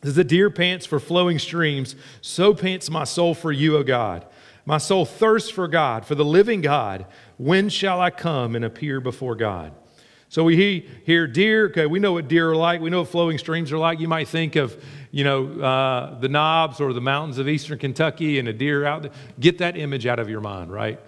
As 0.03 0.15
the 0.15 0.23
deer 0.23 0.49
pants 0.49 0.85
for 0.85 0.99
flowing 0.99 1.39
streams, 1.39 1.95
so 2.21 2.53
pants 2.53 2.89
my 2.89 3.05
soul 3.05 3.33
for 3.33 3.51
you, 3.51 3.77
O 3.77 3.83
God. 3.83 4.25
My 4.65 4.77
soul 4.77 5.05
thirsts 5.05 5.49
for 5.49 5.67
God, 5.67 6.05
for 6.05 6.15
the 6.15 6.25
living 6.25 6.61
God. 6.61 7.05
When 7.37 7.69
shall 7.69 7.99
I 7.99 8.09
come 8.09 8.55
and 8.55 8.63
appear 8.63 8.99
before 8.99 9.35
God? 9.35 9.73
So 10.33 10.43
we 10.43 10.87
hear 11.05 11.27
deer. 11.27 11.67
Okay, 11.67 11.85
we 11.85 11.99
know 11.99 12.13
what 12.13 12.27
deer 12.27 12.49
are 12.49 12.55
like. 12.55 12.81
We 12.81 12.89
know 12.89 13.01
what 13.01 13.09
flowing 13.09 13.37
streams 13.37 13.71
are 13.71 13.77
like. 13.77 13.99
You 13.99 14.07
might 14.07 14.27
think 14.27 14.55
of, 14.55 14.83
you 15.11 15.23
know, 15.23 15.61
uh, 15.61 16.19
the 16.19 16.27
knobs 16.27 16.81
or 16.81 16.91
the 16.91 17.01
mountains 17.01 17.37
of 17.37 17.47
eastern 17.47 17.77
Kentucky 17.77 18.39
and 18.39 18.47
a 18.47 18.53
deer 18.53 18.83
out 18.83 19.03
there. 19.03 19.11
Get 19.39 19.59
that 19.59 19.77
image 19.77 20.07
out 20.07 20.17
of 20.17 20.31
your 20.31 20.41
mind, 20.41 20.71
right? 20.71 20.99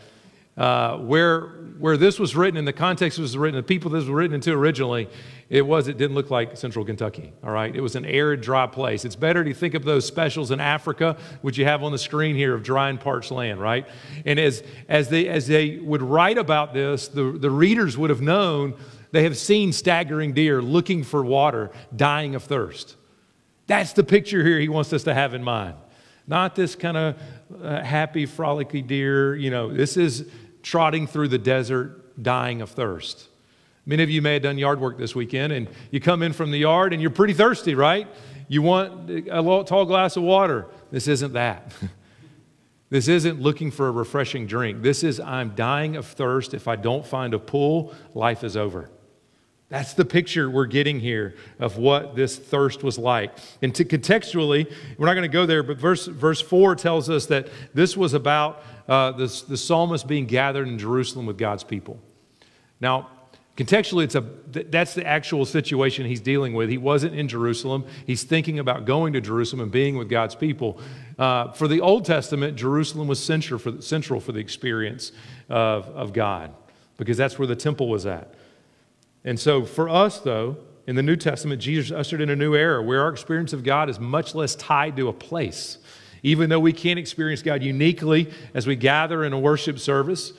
Uh, 0.55 0.97
where 0.97 1.47
where 1.79 1.97
this 1.97 2.19
was 2.19 2.35
written 2.35 2.55
in 2.55 2.65
the 2.65 2.71
context 2.71 3.17
was 3.17 3.35
written, 3.35 3.57
the 3.57 3.63
people 3.63 3.89
this 3.89 4.01
was 4.01 4.09
written 4.09 4.35
into 4.35 4.51
originally, 4.53 5.09
it 5.49 5.65
was 5.65 5.87
it 5.87 5.97
didn't 5.97 6.15
look 6.15 6.29
like 6.29 6.55
central 6.55 6.85
Kentucky. 6.85 7.33
All 7.43 7.49
right, 7.49 7.75
it 7.75 7.81
was 7.81 7.95
an 7.95 8.05
arid, 8.05 8.41
dry 8.41 8.67
place. 8.67 9.05
It's 9.05 9.15
better 9.15 9.43
to 9.43 9.53
think 9.55 9.73
of 9.73 9.83
those 9.83 10.05
specials 10.05 10.51
in 10.51 10.59
Africa, 10.59 11.17
which 11.41 11.57
you 11.57 11.65
have 11.65 11.81
on 11.81 11.91
the 11.91 11.97
screen 11.97 12.35
here 12.35 12.53
of 12.53 12.61
dry 12.61 12.89
and 12.89 12.99
parched 12.99 13.31
land, 13.31 13.59
right? 13.59 13.87
And 14.23 14.39
as 14.39 14.61
as 14.87 15.09
they 15.09 15.27
as 15.27 15.47
they 15.47 15.79
would 15.79 16.03
write 16.03 16.37
about 16.37 16.75
this, 16.75 17.07
the 17.07 17.31
the 17.31 17.49
readers 17.49 17.97
would 17.97 18.11
have 18.11 18.21
known 18.21 18.75
they 19.11 19.23
have 19.23 19.37
seen 19.37 19.71
staggering 19.71 20.33
deer 20.33 20.61
looking 20.61 21.03
for 21.03 21.23
water, 21.23 21.71
dying 21.95 22.35
of 22.35 22.43
thirst. 22.43 22.95
That's 23.67 23.93
the 23.93 24.03
picture 24.03 24.43
here 24.43 24.59
he 24.59 24.69
wants 24.69 24.93
us 24.93 25.03
to 25.03 25.13
have 25.13 25.33
in 25.33 25.43
mind. 25.43 25.75
Not 26.27 26.55
this 26.55 26.75
kind 26.75 26.97
of 26.97 27.15
uh, 27.61 27.81
happy, 27.81 28.25
frolicky 28.25 28.85
deer. 28.85 29.35
You 29.35 29.51
know, 29.51 29.73
this 29.73 29.97
is 29.97 30.27
trotting 30.63 31.07
through 31.07 31.29
the 31.29 31.37
desert, 31.37 32.21
dying 32.21 32.61
of 32.61 32.71
thirst. 32.71 33.29
Many 33.85 34.01
of 34.01 34.09
you 34.09 34.21
may 34.21 34.33
have 34.33 34.41
done 34.41 34.57
yard 34.57 34.79
work 34.79 34.97
this 34.97 35.13
weekend, 35.13 35.53
and 35.53 35.67
you 35.91 35.99
come 35.99 36.23
in 36.23 36.33
from 36.33 36.49
the 36.49 36.57
yard 36.57 36.91
and 36.93 37.01
you're 37.01 37.11
pretty 37.11 37.33
thirsty, 37.33 37.75
right? 37.75 38.07
You 38.47 38.63
want 38.63 39.09
a 39.09 39.63
tall 39.65 39.85
glass 39.85 40.17
of 40.17 40.23
water. 40.23 40.67
This 40.91 41.07
isn't 41.07 41.33
that. 41.33 41.73
This 42.89 43.07
isn't 43.07 43.41
looking 43.41 43.71
for 43.71 43.87
a 43.87 43.91
refreshing 43.91 44.45
drink. 44.45 44.83
This 44.83 45.03
is, 45.03 45.19
I'm 45.19 45.55
dying 45.55 45.95
of 45.95 46.05
thirst. 46.05 46.53
If 46.53 46.67
I 46.67 46.75
don't 46.75 47.05
find 47.05 47.33
a 47.33 47.39
pool, 47.39 47.93
life 48.13 48.43
is 48.43 48.55
over. 48.55 48.89
That's 49.69 49.93
the 49.93 50.05
picture 50.05 50.49
we're 50.49 50.67
getting 50.67 50.99
here 50.99 51.35
of 51.59 51.77
what 51.77 52.15
this 52.15 52.37
thirst 52.37 52.83
was 52.83 52.99
like. 52.99 53.35
And 53.63 53.73
to 53.75 53.83
contextually, 53.83 54.71
we're 54.97 55.07
not 55.07 55.15
going 55.15 55.29
to 55.29 55.33
go 55.33 55.47
there, 55.47 55.63
but 55.63 55.77
verse, 55.77 56.05
verse 56.05 56.39
4 56.39 56.75
tells 56.75 57.09
us 57.09 57.25
that 57.27 57.49
this 57.73 57.97
was 57.97 58.13
about 58.13 58.61
uh, 58.87 59.11
this, 59.13 59.41
the 59.41 59.57
psalmist 59.57 60.07
being 60.07 60.27
gathered 60.27 60.67
in 60.67 60.77
Jerusalem 60.77 61.25
with 61.25 61.39
God's 61.39 61.63
people. 61.63 61.99
Now, 62.79 63.09
contextually, 63.57 64.03
it's 64.03 64.13
a, 64.13 64.21
that's 64.69 64.93
the 64.93 65.05
actual 65.05 65.45
situation 65.45 66.05
he's 66.05 66.21
dealing 66.21 66.53
with. 66.53 66.69
He 66.69 66.77
wasn't 66.77 67.15
in 67.15 67.27
Jerusalem. 67.27 67.85
He's 68.05 68.21
thinking 68.21 68.59
about 68.59 68.85
going 68.85 69.13
to 69.13 69.21
Jerusalem 69.21 69.61
and 69.61 69.71
being 69.71 69.97
with 69.97 70.09
God's 70.09 70.35
people. 70.35 70.79
Uh, 71.17 71.51
for 71.53 71.67
the 71.67 71.81
Old 71.81 72.05
Testament, 72.05 72.55
Jerusalem 72.55 73.07
was 73.07 73.23
central 73.23 73.59
for, 73.59 73.81
central 73.81 74.19
for 74.19 74.31
the 74.31 74.39
experience 74.39 75.11
of, 75.49 75.87
of 75.87 76.13
God 76.13 76.53
because 76.97 77.17
that's 77.17 77.39
where 77.39 77.47
the 77.47 77.55
temple 77.55 77.89
was 77.89 78.05
at. 78.05 78.35
And 79.25 79.39
so 79.39 79.65
for 79.65 79.89
us, 79.89 80.19
though, 80.19 80.55
in 80.87 80.95
the 80.95 81.03
New 81.03 81.15
Testament, 81.15 81.59
Jesus 81.59 81.91
ushered 81.91 82.21
in 82.21 82.29
a 82.29 82.35
new 82.35 82.55
era 82.55 82.81
where 82.81 83.01
our 83.01 83.09
experience 83.09 83.53
of 83.53 83.63
God 83.63 83.89
is 83.89 83.99
much 83.99 84.35
less 84.35 84.55
tied 84.55 84.95
to 84.97 85.09
a 85.09 85.13
place. 85.13 85.79
Even 86.21 86.49
though 86.49 86.59
we 86.59 86.71
can 86.71 86.97
experience 86.97 87.41
God 87.41 87.63
uniquely 87.63 88.31
as 88.53 88.67
we 88.67 88.75
gather 88.75 89.23
in 89.23 89.33
a 89.33 89.39
worship 89.39 89.79
service, 89.79 90.31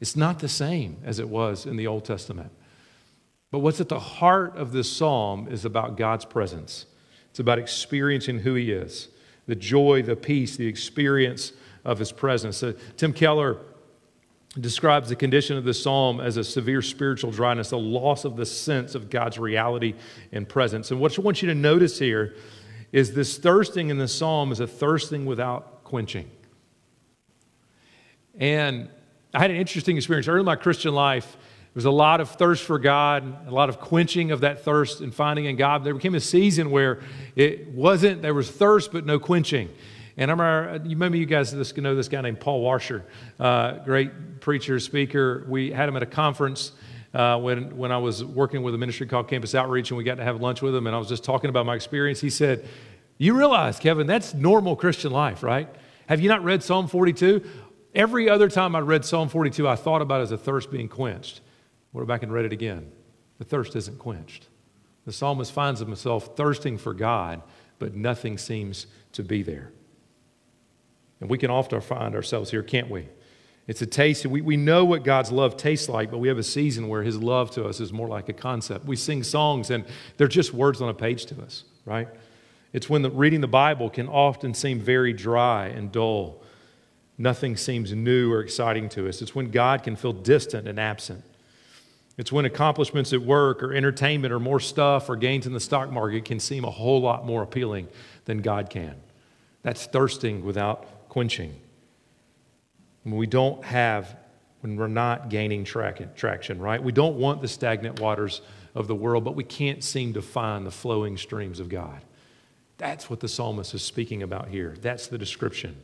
it's 0.00 0.16
not 0.16 0.38
the 0.38 0.48
same 0.48 0.96
as 1.04 1.18
it 1.18 1.28
was 1.28 1.66
in 1.66 1.76
the 1.76 1.86
Old 1.86 2.06
Testament. 2.06 2.50
But 3.50 3.58
what's 3.58 3.80
at 3.80 3.88
the 3.88 4.00
heart 4.00 4.56
of 4.56 4.72
this 4.72 4.90
psalm 4.90 5.48
is 5.50 5.64
about 5.64 5.96
God's 5.98 6.24
presence. 6.24 6.86
It's 7.30 7.40
about 7.40 7.58
experiencing 7.58 8.40
who 8.40 8.54
He 8.54 8.72
is 8.72 9.08
the 9.46 9.56
joy, 9.56 10.00
the 10.00 10.14
peace, 10.14 10.56
the 10.56 10.66
experience 10.66 11.52
of 11.84 11.98
His 11.98 12.12
presence. 12.12 12.56
So 12.58 12.72
Tim 12.96 13.12
Keller 13.12 13.58
describes 14.58 15.08
the 15.08 15.16
condition 15.16 15.56
of 15.56 15.64
the 15.64 15.74
psalm 15.74 16.20
as 16.20 16.36
a 16.36 16.42
severe 16.42 16.82
spiritual 16.82 17.30
dryness, 17.30 17.70
a 17.70 17.76
loss 17.76 18.24
of 18.24 18.36
the 18.36 18.46
sense 18.46 18.94
of 18.96 19.08
God's 19.08 19.38
reality 19.38 19.94
and 20.32 20.48
presence. 20.48 20.90
And 20.90 20.98
what 20.98 21.16
I 21.16 21.22
want 21.22 21.40
you 21.40 21.48
to 21.48 21.54
notice 21.54 21.98
here 21.98 22.34
is 22.90 23.14
this 23.14 23.38
thirsting 23.38 23.90
in 23.90 23.98
the 23.98 24.08
psalm 24.08 24.50
is 24.50 24.58
a 24.58 24.66
thirsting 24.66 25.24
without 25.24 25.84
quenching. 25.84 26.28
And 28.38 28.88
I 29.32 29.38
had 29.38 29.52
an 29.52 29.56
interesting 29.56 29.96
experience 29.96 30.26
early 30.26 30.40
in 30.40 30.46
my 30.46 30.56
Christian 30.56 30.94
life. 30.94 31.36
There 31.36 31.78
was 31.78 31.84
a 31.84 31.90
lot 31.92 32.20
of 32.20 32.30
thirst 32.30 32.64
for 32.64 32.80
God, 32.80 33.46
a 33.46 33.52
lot 33.52 33.68
of 33.68 33.78
quenching 33.78 34.32
of 34.32 34.40
that 34.40 34.64
thirst 34.64 35.00
and 35.00 35.14
finding 35.14 35.44
in 35.44 35.54
God. 35.54 35.84
There 35.84 35.94
became 35.94 36.16
a 36.16 36.20
season 36.20 36.72
where 36.72 37.00
it 37.36 37.68
wasn't, 37.68 38.22
there 38.22 38.34
was 38.34 38.50
thirst, 38.50 38.90
but 38.90 39.06
no 39.06 39.20
quenching. 39.20 39.68
And 40.16 40.30
I 40.30 40.34
remember, 40.34 40.88
you 40.88 40.96
maybe 40.96 41.18
you 41.18 41.26
guys 41.26 41.52
just 41.52 41.76
know 41.76 41.94
this 41.94 42.08
guy 42.08 42.20
named 42.20 42.40
Paul 42.40 42.60
Washer, 42.60 43.04
uh, 43.38 43.78
great 43.84 44.40
preacher, 44.40 44.78
speaker. 44.80 45.44
We 45.48 45.70
had 45.70 45.88
him 45.88 45.96
at 45.96 46.02
a 46.02 46.06
conference 46.06 46.72
uh, 47.14 47.38
when, 47.38 47.76
when 47.76 47.92
I 47.92 47.98
was 47.98 48.24
working 48.24 48.62
with 48.62 48.74
a 48.74 48.78
ministry 48.78 49.06
called 49.06 49.28
Campus 49.28 49.54
Outreach, 49.54 49.90
and 49.90 49.98
we 49.98 50.04
got 50.04 50.16
to 50.16 50.24
have 50.24 50.40
lunch 50.40 50.62
with 50.62 50.74
him, 50.74 50.86
and 50.86 50.94
I 50.94 50.98
was 50.98 51.08
just 51.08 51.24
talking 51.24 51.50
about 51.50 51.66
my 51.66 51.74
experience. 51.74 52.20
He 52.20 52.30
said, 52.30 52.68
You 53.18 53.36
realize, 53.36 53.78
Kevin, 53.78 54.06
that's 54.06 54.34
normal 54.34 54.76
Christian 54.76 55.12
life, 55.12 55.42
right? 55.42 55.68
Have 56.06 56.20
you 56.20 56.28
not 56.28 56.44
read 56.44 56.62
Psalm 56.62 56.88
42? 56.88 57.42
Every 57.94 58.28
other 58.28 58.48
time 58.48 58.76
I 58.76 58.80
read 58.80 59.04
Psalm 59.04 59.28
42, 59.28 59.66
I 59.66 59.74
thought 59.74 60.02
about 60.02 60.20
it 60.20 60.24
as 60.24 60.32
a 60.32 60.38
thirst 60.38 60.70
being 60.70 60.88
quenched. 60.88 61.40
Went 61.92 62.06
back 62.06 62.22
and 62.22 62.32
read 62.32 62.44
it 62.44 62.52
again. 62.52 62.90
The 63.38 63.44
thirst 63.44 63.74
isn't 63.74 63.98
quenched. 63.98 64.46
The 65.06 65.12
psalmist 65.12 65.52
finds 65.52 65.80
himself 65.80 66.36
thirsting 66.36 66.78
for 66.78 66.94
God, 66.94 67.42
but 67.78 67.94
nothing 67.94 68.38
seems 68.38 68.86
to 69.12 69.24
be 69.24 69.42
there. 69.42 69.72
And 71.20 71.28
we 71.28 71.38
can 71.38 71.50
often 71.50 71.80
find 71.80 72.14
ourselves 72.14 72.50
here, 72.50 72.62
can't 72.62 72.90
we? 72.90 73.08
It's 73.66 73.82
a 73.82 73.86
taste. 73.86 74.26
We, 74.26 74.40
we 74.40 74.56
know 74.56 74.84
what 74.84 75.04
God's 75.04 75.30
love 75.30 75.56
tastes 75.56 75.88
like, 75.88 76.10
but 76.10 76.18
we 76.18 76.28
have 76.28 76.38
a 76.38 76.42
season 76.42 76.88
where 76.88 77.02
His 77.02 77.18
love 77.18 77.50
to 77.52 77.66
us 77.66 77.78
is 77.78 77.92
more 77.92 78.08
like 78.08 78.28
a 78.28 78.32
concept. 78.32 78.84
We 78.86 78.96
sing 78.96 79.22
songs 79.22 79.70
and 79.70 79.84
they're 80.16 80.28
just 80.28 80.52
words 80.52 80.80
on 80.80 80.88
a 80.88 80.94
page 80.94 81.26
to 81.26 81.40
us, 81.42 81.64
right? 81.84 82.08
It's 82.72 82.88
when 82.88 83.02
the, 83.02 83.10
reading 83.10 83.40
the 83.40 83.48
Bible 83.48 83.90
can 83.90 84.08
often 84.08 84.54
seem 84.54 84.80
very 84.80 85.12
dry 85.12 85.66
and 85.66 85.92
dull. 85.92 86.42
Nothing 87.18 87.56
seems 87.56 87.92
new 87.92 88.32
or 88.32 88.40
exciting 88.40 88.88
to 88.90 89.08
us. 89.08 89.20
It's 89.20 89.34
when 89.34 89.50
God 89.50 89.82
can 89.82 89.94
feel 89.94 90.12
distant 90.12 90.66
and 90.66 90.80
absent. 90.80 91.22
It's 92.16 92.32
when 92.32 92.44
accomplishments 92.44 93.12
at 93.12 93.22
work 93.22 93.62
or 93.62 93.72
entertainment 93.72 94.32
or 94.32 94.40
more 94.40 94.60
stuff 94.60 95.08
or 95.08 95.16
gains 95.16 95.46
in 95.46 95.52
the 95.52 95.60
stock 95.60 95.90
market 95.90 96.24
can 96.24 96.40
seem 96.40 96.64
a 96.64 96.70
whole 96.70 97.00
lot 97.00 97.24
more 97.24 97.42
appealing 97.42 97.88
than 98.24 98.38
God 98.38 98.68
can. 98.68 98.96
That's 99.62 99.86
thirsting 99.86 100.44
without 100.44 100.86
quenching. 101.10 101.54
When 103.02 103.16
we 103.16 103.26
don't 103.26 103.62
have, 103.64 104.16
when 104.60 104.76
we're 104.76 104.88
not 104.88 105.28
gaining 105.28 105.64
traction, 105.64 106.58
right? 106.58 106.82
We 106.82 106.92
don't 106.92 107.16
want 107.16 107.42
the 107.42 107.48
stagnant 107.48 108.00
waters 108.00 108.40
of 108.74 108.86
the 108.86 108.94
world, 108.94 109.24
but 109.24 109.34
we 109.34 109.44
can't 109.44 109.84
seem 109.84 110.14
to 110.14 110.22
find 110.22 110.66
the 110.66 110.70
flowing 110.70 111.18
streams 111.18 111.60
of 111.60 111.68
God. 111.68 112.00
That's 112.78 113.10
what 113.10 113.20
the 113.20 113.28
psalmist 113.28 113.74
is 113.74 113.82
speaking 113.82 114.22
about 114.22 114.48
here. 114.48 114.74
That's 114.80 115.08
the 115.08 115.18
description. 115.18 115.76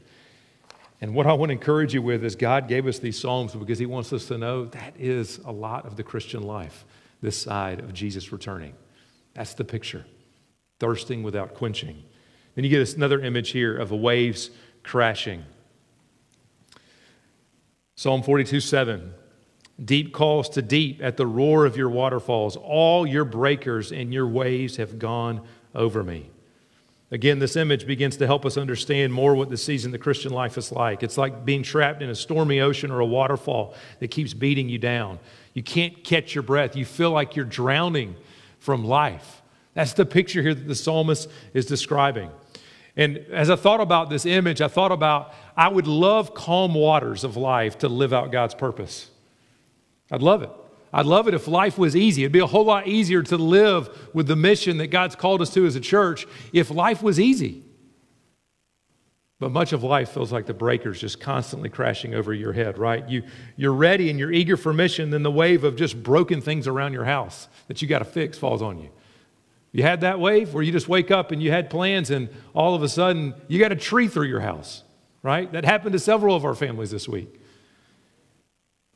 And 1.00 1.14
what 1.14 1.26
I 1.26 1.34
want 1.34 1.50
to 1.50 1.52
encourage 1.52 1.92
you 1.92 2.00
with 2.00 2.24
is 2.24 2.36
God 2.36 2.68
gave 2.68 2.86
us 2.86 2.98
these 2.98 3.20
Psalms 3.20 3.54
because 3.54 3.78
He 3.78 3.84
wants 3.84 4.14
us 4.14 4.26
to 4.26 4.38
know 4.38 4.64
that 4.66 4.94
is 4.98 5.38
a 5.44 5.52
lot 5.52 5.84
of 5.84 5.96
the 5.96 6.02
Christian 6.02 6.42
life, 6.42 6.86
this 7.20 7.36
side 7.36 7.80
of 7.80 7.92
Jesus 7.92 8.32
returning. 8.32 8.72
That's 9.34 9.52
the 9.52 9.64
picture 9.64 10.06
thirsting 10.78 11.22
without 11.22 11.54
quenching. 11.54 12.02
Then 12.54 12.64
you 12.64 12.70
get 12.70 12.94
another 12.94 13.20
image 13.20 13.50
here 13.50 13.76
of 13.76 13.90
the 13.90 13.96
waves 13.96 14.50
crashing. 14.86 15.44
Psalm 17.96 18.22
42 18.22 18.60
7. 18.60 19.12
Deep 19.84 20.14
calls 20.14 20.48
to 20.50 20.62
deep 20.62 21.02
at 21.02 21.18
the 21.18 21.26
roar 21.26 21.66
of 21.66 21.76
your 21.76 21.90
waterfalls. 21.90 22.56
All 22.56 23.06
your 23.06 23.26
breakers 23.26 23.92
and 23.92 24.14
your 24.14 24.26
waves 24.26 24.76
have 24.76 24.98
gone 24.98 25.42
over 25.74 26.02
me. 26.02 26.30
Again, 27.10 27.38
this 27.38 27.56
image 27.56 27.86
begins 27.86 28.16
to 28.16 28.26
help 28.26 28.46
us 28.46 28.56
understand 28.56 29.12
more 29.12 29.34
what 29.34 29.50
the 29.50 29.56
season 29.56 29.90
of 29.90 29.92
the 29.92 29.98
Christian 29.98 30.32
life 30.32 30.56
is 30.56 30.72
like. 30.72 31.02
It's 31.02 31.18
like 31.18 31.44
being 31.44 31.62
trapped 31.62 32.02
in 32.02 32.08
a 32.08 32.14
stormy 32.14 32.60
ocean 32.60 32.90
or 32.90 33.00
a 33.00 33.06
waterfall 33.06 33.74
that 34.00 34.08
keeps 34.08 34.34
beating 34.34 34.68
you 34.68 34.78
down. 34.78 35.18
You 35.52 35.62
can't 35.62 36.02
catch 36.02 36.34
your 36.34 36.42
breath. 36.42 36.74
You 36.74 36.84
feel 36.84 37.10
like 37.10 37.36
you're 37.36 37.44
drowning 37.44 38.16
from 38.58 38.84
life. 38.84 39.42
That's 39.74 39.92
the 39.92 40.06
picture 40.06 40.42
here 40.42 40.54
that 40.54 40.66
the 40.66 40.74
psalmist 40.74 41.28
is 41.52 41.66
describing. 41.66 42.30
And 42.96 43.18
as 43.30 43.50
I 43.50 43.56
thought 43.56 43.80
about 43.80 44.08
this 44.08 44.24
image, 44.24 44.62
I 44.62 44.68
thought 44.68 44.92
about 44.92 45.34
I 45.56 45.68
would 45.68 45.86
love 45.86 46.32
calm 46.34 46.74
waters 46.74 47.24
of 47.24 47.36
life 47.36 47.78
to 47.78 47.88
live 47.88 48.12
out 48.12 48.32
God's 48.32 48.54
purpose. 48.54 49.10
I'd 50.10 50.22
love 50.22 50.42
it. 50.42 50.50
I'd 50.92 51.04
love 51.04 51.28
it 51.28 51.34
if 51.34 51.46
life 51.46 51.76
was 51.76 51.94
easy. 51.94 52.22
It'd 52.22 52.32
be 52.32 52.38
a 52.38 52.46
whole 52.46 52.64
lot 52.64 52.86
easier 52.86 53.22
to 53.24 53.36
live 53.36 54.10
with 54.14 54.26
the 54.26 54.36
mission 54.36 54.78
that 54.78 54.86
God's 54.86 55.14
called 55.14 55.42
us 55.42 55.52
to 55.54 55.66
as 55.66 55.76
a 55.76 55.80
church 55.80 56.26
if 56.52 56.70
life 56.70 57.02
was 57.02 57.20
easy. 57.20 57.64
But 59.38 59.52
much 59.52 59.74
of 59.74 59.82
life 59.82 60.10
feels 60.10 60.32
like 60.32 60.46
the 60.46 60.54
breakers 60.54 60.98
just 60.98 61.20
constantly 61.20 61.68
crashing 61.68 62.14
over 62.14 62.32
your 62.32 62.54
head, 62.54 62.78
right? 62.78 63.06
You, 63.06 63.24
you're 63.56 63.74
ready 63.74 64.08
and 64.08 64.18
you're 64.18 64.32
eager 64.32 64.56
for 64.56 64.72
mission, 64.72 65.10
then 65.10 65.22
the 65.22 65.30
wave 65.30 65.64
of 65.64 65.76
just 65.76 66.02
broken 66.02 66.40
things 66.40 66.66
around 66.66 66.94
your 66.94 67.04
house 67.04 67.48
that 67.68 67.82
you 67.82 67.88
got 67.88 67.98
to 67.98 68.06
fix 68.06 68.38
falls 68.38 68.62
on 68.62 68.78
you. 68.78 68.88
You 69.76 69.82
had 69.82 70.00
that 70.00 70.18
wave 70.18 70.54
where 70.54 70.62
you 70.62 70.72
just 70.72 70.88
wake 70.88 71.10
up 71.10 71.32
and 71.32 71.42
you 71.42 71.50
had 71.50 71.68
plans, 71.68 72.08
and 72.08 72.30
all 72.54 72.74
of 72.74 72.82
a 72.82 72.88
sudden 72.88 73.34
you 73.46 73.58
got 73.58 73.72
a 73.72 73.76
tree 73.76 74.08
through 74.08 74.28
your 74.28 74.40
house, 74.40 74.82
right? 75.22 75.52
That 75.52 75.66
happened 75.66 75.92
to 75.92 75.98
several 75.98 76.34
of 76.34 76.46
our 76.46 76.54
families 76.54 76.90
this 76.90 77.06
week. 77.06 77.42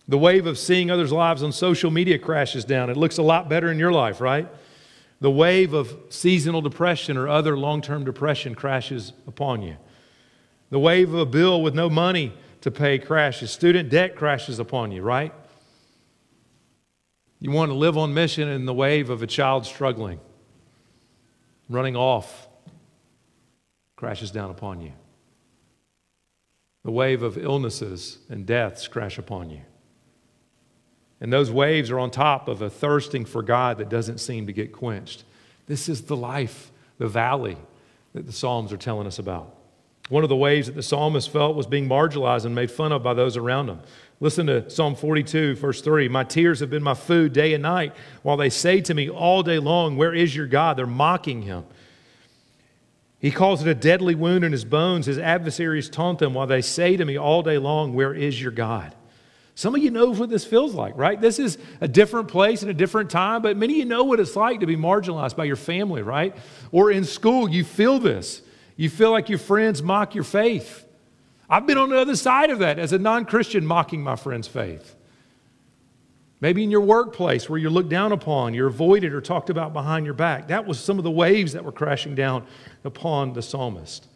The 0.09 0.17
wave 0.17 0.47
of 0.47 0.57
seeing 0.57 0.91
others' 0.91 1.13
lives 1.13 1.43
on 1.43 1.53
social 1.53 1.91
media 1.91 2.19
crashes 2.19 2.65
down. 2.65 2.89
It 2.89 2.97
looks 2.97 3.19
a 3.19 3.23
lot 3.23 3.47
better 3.47 3.71
in 3.71 3.79
your 3.79 3.93
life, 3.93 4.23
right? 4.23 4.49
The 5.21 5.31
wave 5.31 5.75
of 5.75 5.95
seasonal 6.09 6.63
depression 6.63 7.19
or 7.19 7.29
other 7.29 7.59
long 7.59 7.83
term 7.83 8.03
depression 8.03 8.55
crashes 8.55 9.13
upon 9.27 9.61
you. 9.61 9.77
The 10.71 10.79
wave 10.79 11.13
of 11.13 11.21
a 11.21 11.27
bill 11.27 11.61
with 11.61 11.75
no 11.75 11.91
money 11.91 12.33
to 12.63 12.71
pay 12.71 12.99
crashes. 12.99 13.51
Student 13.51 13.91
debt 13.91 14.17
crashes 14.17 14.59
upon 14.59 14.93
you, 14.93 15.03
right? 15.03 15.35
You 17.39 17.51
want 17.51 17.71
to 17.71 17.77
live 17.77 17.99
on 17.99 18.15
mission 18.15 18.49
in 18.49 18.65
the 18.65 18.73
wave 18.73 19.11
of 19.11 19.23
a 19.23 19.27
child 19.27 19.67
struggling, 19.67 20.21
running 21.71 21.97
off, 21.97 22.49
crashes 23.97 24.31
down 24.31 24.51
upon 24.51 24.83
you. 24.83 24.93
The 26.85 26.91
wave 26.91 27.23
of 27.23 27.39
illnesses 27.39 28.19
and 28.29 28.45
deaths 28.45 28.89
crash 28.89 29.17
upon 29.17 29.51
you. 29.51 29.61
And 31.21 31.33
those 31.33 31.51
waves 31.51 31.91
are 31.91 31.99
on 31.99 32.11
top 32.11 32.49
of 32.49 32.61
a 32.61 32.71
thirsting 32.71 33.25
for 33.25 33.43
God 33.43 33.79
that 33.79 33.89
doesn't 33.89 34.19
seem 34.19 34.47
to 34.47 34.53
get 34.53 34.73
quenched. 34.73 35.25
This 35.67 35.89
is 35.89 36.03
the 36.03 36.17
life, 36.17 36.73
the 36.99 37.07
valley 37.07 37.59
that 38.15 38.27
the 38.27 38.33
Psalms 38.33 38.73
are 38.73 38.79
telling 38.79 39.07
us 39.07 39.19
about. 39.19 39.55
One 40.09 40.25
of 40.25 40.29
the 40.29 40.37
waves 40.37 40.67
that 40.67 40.75
the 40.75 40.83
psalmist 40.83 41.31
felt 41.31 41.55
was 41.55 41.69
being 41.69 41.89
marginalized 41.89 42.45
and 42.45 42.53
made 42.53 42.71
fun 42.71 42.91
of 42.91 43.03
by 43.03 43.15
those 43.15 43.37
around 43.37 43.69
him. 43.69 43.81
Listen 44.23 44.47
to 44.49 44.69
Psalm 44.69 44.95
42, 44.95 45.57
verse 45.57 45.81
3. 45.81 46.09
My 46.09 46.25
tears 46.25 46.61
have 46.61 46.69
been 46.69 46.83
my 46.83 46.93
food 46.93 47.33
day 47.33 47.55
and 47.55 47.63
night, 47.63 47.95
while 48.23 48.37
they 48.37 48.51
say 48.51 48.83
to 48.83 48.93
me 48.93 49.09
all 49.09 49.43
day 49.43 49.59
long, 49.59 49.97
Where 49.97 50.15
is 50.15 50.37
your 50.37 50.47
God? 50.47 50.77
They're 50.77 50.87
mocking 50.87 51.43
him. 51.43 51.65
He 53.19 53.31
calls 53.31 53.63
it 53.63 53.69
a 53.69 53.75
deadly 53.75 54.15
wound 54.15 54.45
in 54.45 54.53
his 54.53 54.65
bones. 54.65 55.07
His 55.07 55.19
adversaries 55.19 55.89
taunt 55.89 56.21
him 56.21 56.35
while 56.35 56.47
they 56.47 56.61
say 56.61 56.99
to 56.99 57.05
me 57.05 57.19
all 57.19 57.43
day 57.43 57.57
long, 57.57 57.95
Where 57.95 58.13
is 58.13 58.41
your 58.41 58.53
God? 58.53 58.95
Some 59.55 59.75
of 59.75 59.83
you 59.83 59.91
know 59.91 60.11
what 60.11 60.29
this 60.29 60.45
feels 60.45 60.75
like, 60.75 60.97
right? 60.97 61.19
This 61.19 61.39
is 61.39 61.57
a 61.81 61.89
different 61.89 62.29
place 62.29 62.61
and 62.61 62.71
a 62.71 62.75
different 62.75 63.11
time, 63.11 63.41
but 63.41 63.57
many 63.57 63.75
of 63.75 63.79
you 63.79 63.85
know 63.87 64.05
what 64.05 64.21
it's 64.21 64.37
like 64.37 64.61
to 64.61 64.67
be 64.67 64.77
marginalized 64.77 65.37
by 65.37 65.45
your 65.45 65.57
family, 65.57 66.03
right? 66.03 66.37
Or 66.73 66.91
in 66.91 67.05
school, 67.05 67.49
you 67.49 67.65
feel 67.65 67.99
this. 67.99 68.43
You 68.77 68.91
feel 68.91 69.11
like 69.11 69.31
your 69.31 69.39
friends 69.39 69.83
mock 69.83 70.15
your 70.15 70.25
faith. 70.25 70.87
I've 71.51 71.67
been 71.67 71.79
on 71.79 71.91
the 71.91 71.99
other 71.99 72.15
side 72.15 72.51
of 72.51 72.61
that 72.61 72.79
as 72.79 72.93
a 72.93 72.99
non 72.99 73.25
Christian, 73.25 73.67
mocking 73.67 74.03
my 74.03 74.17
friend's 74.17 74.47
faith. 74.47 74.95
Maybe 76.41 76.63
in 76.63 76.71
your 76.71 76.81
workplace 76.81 77.51
where 77.51 77.59
you're 77.59 77.71
looked 77.71 77.91
down 77.91 78.13
upon, 78.13 78.55
you're 78.55 78.69
avoided 78.69 79.13
or 79.13 79.21
talked 79.21 79.51
about 79.51 79.75
behind 79.75 80.07
your 80.07 80.15
back. 80.15 80.49
That 80.49 80.67
was 80.67 80.81
some 80.81 80.97
of 80.97 81.05
the 81.05 81.11
waves 81.11 81.53
that 81.53 81.65
were 81.65 81.73
crashing 81.73 82.15
down 82.15 82.47
upon 82.85 83.35
the 83.35 83.43
psalmist. 83.43 84.07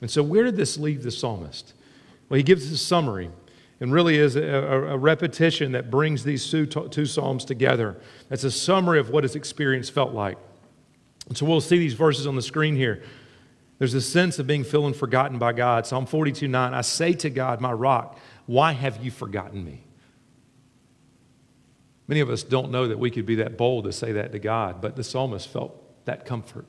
And 0.00 0.10
so, 0.10 0.22
where 0.22 0.44
did 0.44 0.56
this 0.56 0.78
leave 0.78 1.02
the 1.02 1.10
psalmist? 1.10 1.74
Well, 2.28 2.38
he 2.38 2.42
gives 2.42 2.70
a 2.70 2.78
summary 2.78 3.30
and 3.82 3.92
really 3.92 4.16
is 4.16 4.36
a, 4.36 4.42
a, 4.42 4.96
repetition 4.96 5.72
that 5.72 5.90
brings 5.90 6.22
these 6.22 6.48
two, 6.48 6.66
two 6.66 7.04
Psalms 7.04 7.44
together. 7.44 7.96
That's 8.28 8.44
a 8.44 8.50
summary 8.50 9.00
of 9.00 9.10
what 9.10 9.24
his 9.24 9.34
experience 9.34 9.90
felt 9.90 10.12
like. 10.12 10.38
And 11.26 11.36
so 11.36 11.46
we'll 11.46 11.60
see 11.60 11.78
these 11.78 11.94
verses 11.94 12.28
on 12.28 12.36
the 12.36 12.42
screen 12.42 12.76
here. 12.76 13.02
There's 13.82 13.94
a 13.94 14.00
sense 14.00 14.38
of 14.38 14.46
being 14.46 14.62
feeling 14.62 14.94
forgotten 14.94 15.38
by 15.38 15.52
God. 15.54 15.88
Psalm 15.88 16.06
42 16.06 16.46
9, 16.46 16.72
I 16.72 16.82
say 16.82 17.14
to 17.14 17.28
God, 17.28 17.60
my 17.60 17.72
rock, 17.72 18.16
why 18.46 18.70
have 18.70 19.04
you 19.04 19.10
forgotten 19.10 19.64
me? 19.64 19.82
Many 22.06 22.20
of 22.20 22.30
us 22.30 22.44
don't 22.44 22.70
know 22.70 22.86
that 22.86 23.00
we 23.00 23.10
could 23.10 23.26
be 23.26 23.34
that 23.34 23.58
bold 23.58 23.82
to 23.86 23.92
say 23.92 24.12
that 24.12 24.30
to 24.30 24.38
God, 24.38 24.80
but 24.80 24.94
the 24.94 25.02
psalmist 25.02 25.48
felt 25.48 26.04
that 26.04 26.24
comfort. 26.24 26.64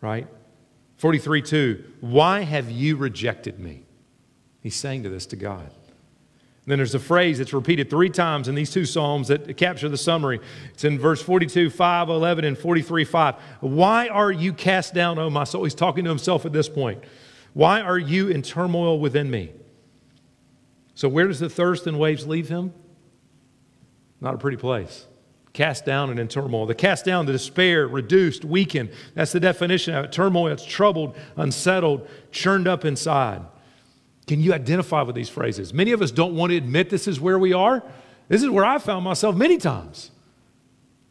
Right? 0.00 0.26
43 0.96 1.42
2, 1.42 1.84
why 2.00 2.44
have 2.44 2.70
you 2.70 2.96
rejected 2.96 3.60
me? 3.60 3.82
He's 4.62 4.76
saying 4.76 5.02
to 5.02 5.10
this 5.10 5.26
to 5.26 5.36
God. 5.36 5.70
Then 6.64 6.78
there's 6.78 6.94
a 6.94 7.00
phrase 7.00 7.38
that's 7.38 7.52
repeated 7.52 7.90
three 7.90 8.08
times 8.08 8.46
in 8.46 8.54
these 8.54 8.70
two 8.70 8.84
Psalms 8.84 9.28
that 9.28 9.56
capture 9.56 9.88
the 9.88 9.96
summary. 9.96 10.40
It's 10.72 10.84
in 10.84 10.98
verse 10.98 11.20
42, 11.20 11.70
5, 11.70 12.08
11, 12.08 12.44
and 12.44 12.56
43, 12.56 13.04
5. 13.04 13.34
Why 13.60 14.08
are 14.08 14.30
you 14.30 14.52
cast 14.52 14.94
down, 14.94 15.18
O 15.18 15.28
my 15.28 15.42
soul? 15.42 15.64
He's 15.64 15.74
talking 15.74 16.04
to 16.04 16.10
himself 16.10 16.46
at 16.46 16.52
this 16.52 16.68
point. 16.68 17.02
Why 17.52 17.80
are 17.80 17.98
you 17.98 18.28
in 18.28 18.42
turmoil 18.42 19.00
within 19.00 19.28
me? 19.30 19.52
So, 20.94 21.08
where 21.08 21.26
does 21.26 21.40
the 21.40 21.48
thirst 21.50 21.86
and 21.86 21.98
waves 21.98 22.26
leave 22.26 22.48
him? 22.48 22.72
Not 24.20 24.34
a 24.34 24.38
pretty 24.38 24.56
place. 24.56 25.06
Cast 25.52 25.84
down 25.84 26.10
and 26.10 26.20
in 26.20 26.28
turmoil. 26.28 26.64
The 26.64 26.74
cast 26.74 27.04
down, 27.04 27.26
the 27.26 27.32
despair, 27.32 27.88
reduced, 27.88 28.44
weakened. 28.44 28.90
That's 29.14 29.32
the 29.32 29.40
definition 29.40 29.94
of 29.94 30.04
it. 30.04 30.12
Turmoil, 30.12 30.48
it's 30.48 30.64
troubled, 30.64 31.16
unsettled, 31.36 32.08
churned 32.30 32.68
up 32.68 32.84
inside. 32.84 33.42
Can 34.26 34.40
you 34.40 34.52
identify 34.52 35.02
with 35.02 35.16
these 35.16 35.28
phrases? 35.28 35.74
Many 35.74 35.92
of 35.92 36.02
us 36.02 36.10
don't 36.10 36.34
want 36.34 36.50
to 36.50 36.56
admit 36.56 36.90
this 36.90 37.08
is 37.08 37.20
where 37.20 37.38
we 37.38 37.52
are. 37.52 37.82
This 38.28 38.42
is 38.42 38.50
where 38.50 38.64
I 38.64 38.78
found 38.78 39.04
myself 39.04 39.34
many 39.36 39.58
times. 39.58 40.10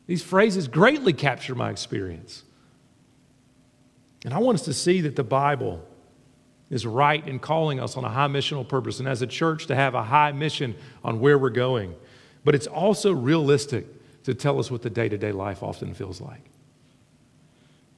These 0.07 0.23
phrases 0.23 0.67
greatly 0.67 1.13
capture 1.13 1.55
my 1.55 1.69
experience. 1.69 2.43
And 4.23 4.33
I 4.33 4.37
want 4.39 4.55
us 4.59 4.65
to 4.65 4.73
see 4.73 5.01
that 5.01 5.15
the 5.15 5.23
Bible 5.23 5.85
is 6.69 6.85
right 6.85 7.25
in 7.27 7.39
calling 7.39 7.79
us 7.79 7.97
on 7.97 8.05
a 8.05 8.09
high 8.09 8.27
missional 8.27 8.67
purpose 8.67 8.99
and 8.99 9.07
as 9.07 9.21
a 9.21 9.27
church 9.27 9.67
to 9.67 9.75
have 9.75 9.93
a 9.93 10.03
high 10.03 10.31
mission 10.31 10.75
on 11.03 11.19
where 11.19 11.37
we're 11.37 11.49
going. 11.49 11.95
But 12.45 12.55
it's 12.55 12.67
also 12.67 13.11
realistic 13.11 13.85
to 14.23 14.33
tell 14.33 14.59
us 14.59 14.71
what 14.71 14.81
the 14.81 14.89
day 14.89 15.09
to 15.09 15.17
day 15.17 15.31
life 15.31 15.63
often 15.63 15.93
feels 15.93 16.21
like. 16.21 16.50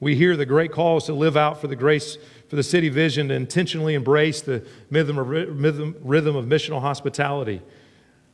We 0.04 0.16
hear 0.16 0.36
the 0.36 0.44
great 0.44 0.70
calls 0.70 1.06
to 1.06 1.14
live 1.14 1.34
out 1.34 1.62
for 1.62 1.66
the 1.66 1.76
grace 1.76 2.18
for 2.48 2.56
the 2.56 2.62
city 2.62 2.90
vision 2.90 3.28
to 3.28 3.34
intentionally 3.34 3.94
embrace 3.94 4.42
the 4.42 4.62
rhythm 4.90 5.16
of, 5.16 5.30
rhythm, 5.30 6.36
of 6.36 6.44
missional 6.44 6.82
hospitality. 6.82 7.62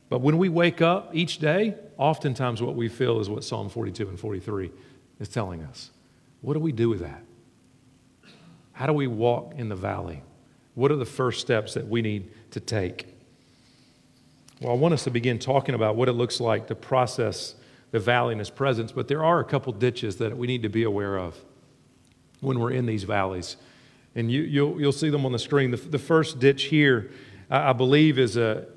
But 0.09 0.19
when 0.19 0.37
we 0.37 0.49
wake 0.49 0.81
up 0.81 1.11
each 1.15 1.37
day, 1.37 1.75
oftentimes 1.95 2.61
what 2.61 2.75
we 2.75 2.89
feel 2.89 3.21
is 3.21 3.29
what 3.29 3.45
Psalm 3.45 3.69
42 3.69 4.09
and 4.09 4.19
43 4.19 4.69
is 5.21 5.29
telling 5.29 5.63
us. 5.63 5.91
What 6.41 6.55
do 6.55 6.59
we 6.59 6.73
do 6.73 6.89
with 6.89 6.99
that? 6.99 7.23
How 8.73 8.85
do 8.85 8.91
we 8.91 9.07
walk 9.07 9.53
in 9.55 9.69
the 9.69 9.75
valley? 9.77 10.23
What 10.75 10.91
are 10.91 10.97
the 10.97 11.05
first 11.05 11.39
steps 11.39 11.75
that 11.75 11.87
we 11.87 12.01
need 12.01 12.31
to 12.51 12.59
take? 12.59 13.07
Well, 14.59 14.73
I 14.73 14.75
want 14.75 14.93
us 14.93 15.05
to 15.05 15.09
begin 15.09 15.39
talking 15.39 15.73
about 15.73 15.95
what 15.95 16.09
it 16.09 16.13
looks 16.13 16.41
like 16.41 16.67
to 16.67 16.75
process 16.75 17.55
the 17.91 17.99
valley 17.99 18.33
in 18.33 18.39
His 18.39 18.49
presence, 18.49 18.91
but 18.91 19.07
there 19.07 19.23
are 19.23 19.39
a 19.39 19.45
couple 19.45 19.71
ditches 19.71 20.17
that 20.17 20.35
we 20.35 20.47
need 20.47 20.63
to 20.63 20.69
be 20.69 20.83
aware 20.83 21.17
of 21.17 21.41
when 22.41 22.59
we're 22.59 22.71
in 22.71 22.85
these 22.85 23.03
valleys. 23.03 23.55
And 24.13 24.29
you, 24.29 24.41
you'll, 24.41 24.79
you'll 24.81 24.91
see 24.91 25.09
them 25.09 25.25
on 25.25 25.31
the 25.31 25.39
screen. 25.39 25.71
The, 25.71 25.77
the 25.77 25.99
first 25.99 26.39
ditch 26.39 26.63
here, 26.63 27.11
I, 27.49 27.69
I 27.69 27.73
believe, 27.73 28.19
is, 28.19 28.35
a, 28.35 28.67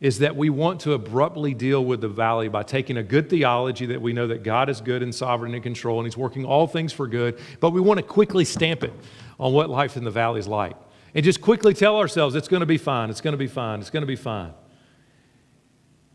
is 0.00 0.20
that 0.20 0.36
we 0.36 0.48
want 0.48 0.80
to 0.80 0.94
abruptly 0.94 1.52
deal 1.52 1.84
with 1.84 2.00
the 2.00 2.08
valley 2.08 2.48
by 2.48 2.62
taking 2.62 2.96
a 2.96 3.02
good 3.02 3.28
theology 3.28 3.86
that 3.86 4.00
we 4.00 4.12
know 4.12 4.26
that 4.28 4.42
God 4.42 4.70
is 4.70 4.80
good 4.80 5.02
and 5.02 5.14
sovereign 5.14 5.50
and 5.50 5.56
in 5.56 5.62
control 5.62 5.98
and 5.98 6.06
He's 6.06 6.16
working 6.16 6.44
all 6.44 6.66
things 6.66 6.92
for 6.92 7.06
good, 7.06 7.38
but 7.60 7.70
we 7.70 7.80
want 7.80 7.98
to 7.98 8.02
quickly 8.02 8.44
stamp 8.44 8.84
it 8.84 8.92
on 9.38 9.52
what 9.52 9.68
life 9.68 9.96
in 9.96 10.04
the 10.04 10.10
valley 10.10 10.40
is 10.40 10.48
like. 10.48 10.76
And 11.14 11.24
just 11.24 11.40
quickly 11.40 11.74
tell 11.74 11.98
ourselves 11.98 12.34
it's 12.34 12.48
going 12.48 12.60
to 12.60 12.66
be 12.66 12.78
fine, 12.78 13.10
it's 13.10 13.20
going 13.20 13.32
to 13.32 13.38
be 13.38 13.46
fine, 13.46 13.80
it's 13.80 13.90
going 13.90 14.02
to 14.02 14.06
be 14.06 14.16
fine. 14.16 14.52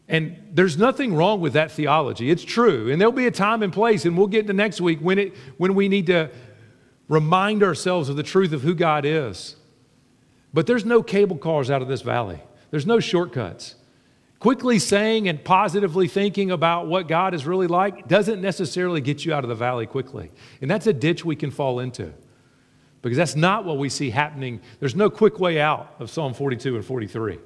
And 0.07 0.37
there's 0.51 0.75
nothing 0.75 1.13
wrong 1.13 1.39
with 1.39 1.53
that 1.53 1.71
theology. 1.71 2.31
It's 2.31 2.43
true. 2.43 2.91
And 2.91 2.99
there'll 2.99 3.11
be 3.11 3.27
a 3.27 3.31
time 3.31 3.61
and 3.61 3.71
place, 3.71 4.05
and 4.05 4.17
we'll 4.17 4.25
get 4.25 4.47
to 4.47 4.53
next 4.53 4.81
week 4.81 4.99
when, 5.01 5.19
it, 5.19 5.35
when 5.57 5.75
we 5.75 5.87
need 5.87 6.07
to 6.07 6.31
remind 7.09 7.61
ourselves 7.61 8.07
of 8.07 8.15
the 8.15 8.23
truth 8.23 8.53
of 8.53 8.61
who 8.61 8.73
God 8.73 9.03
is. 9.03 9.57
But 10.53 10.65
there's 10.65 10.85
no 10.85 11.03
cable 11.03 11.37
cars 11.37 11.69
out 11.69 11.81
of 11.81 11.89
this 11.89 12.01
valley, 12.01 12.39
there's 12.71 12.85
no 12.85 13.01
shortcuts. 13.01 13.75
Quickly 14.39 14.79
saying 14.79 15.27
and 15.27 15.43
positively 15.43 16.07
thinking 16.07 16.49
about 16.49 16.87
what 16.87 17.09
God 17.09 17.33
is 17.33 17.45
really 17.45 17.67
like 17.67 18.07
doesn't 18.07 18.39
necessarily 18.39 19.01
get 19.01 19.25
you 19.25 19.33
out 19.33 19.43
of 19.43 19.49
the 19.49 19.55
valley 19.55 19.85
quickly. 19.85 20.31
And 20.61 20.71
that's 20.71 20.87
a 20.87 20.93
ditch 20.93 21.25
we 21.25 21.35
can 21.35 21.51
fall 21.51 21.81
into 21.81 22.13
because 23.01 23.17
that's 23.17 23.35
not 23.35 23.65
what 23.65 23.77
we 23.77 23.89
see 23.89 24.11
happening. 24.11 24.61
There's 24.79 24.95
no 24.95 25.09
quick 25.09 25.41
way 25.41 25.59
out 25.59 25.93
of 25.99 26.09
Psalm 26.09 26.33
42 26.33 26.77
and 26.77 26.85
43. 26.85 27.39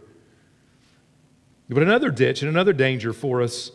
But 1.69 1.81
another 1.81 2.11
ditch 2.11 2.41
and 2.43 2.49
another 2.49 2.73
danger 2.73 3.13
for 3.13 3.41
us 3.41 3.71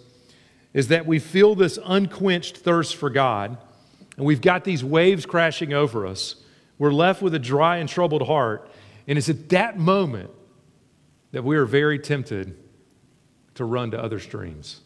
is 0.72 0.88
that 0.88 1.06
we 1.06 1.18
feel 1.18 1.54
this 1.54 1.78
unquenched 1.84 2.58
thirst 2.58 2.96
for 2.96 3.10
God, 3.10 3.58
and 4.18 4.26
we've 4.26 4.42
got 4.42 4.64
these 4.64 4.84
waves 4.84 5.24
crashing 5.24 5.72
over 5.72 6.06
us. 6.06 6.36
We're 6.76 6.92
left 6.92 7.22
with 7.22 7.34
a 7.34 7.38
dry 7.38 7.78
and 7.78 7.88
troubled 7.88 8.26
heart, 8.26 8.70
and 9.06 9.16
it's 9.16 9.30
at 9.30 9.48
that 9.48 9.78
moment 9.78 10.30
that 11.32 11.42
we 11.42 11.56
are 11.56 11.64
very 11.64 11.98
tempted 11.98 12.54
to 13.54 13.64
run 13.64 13.92
to 13.92 14.02
other 14.02 14.18
streams. 14.18 14.80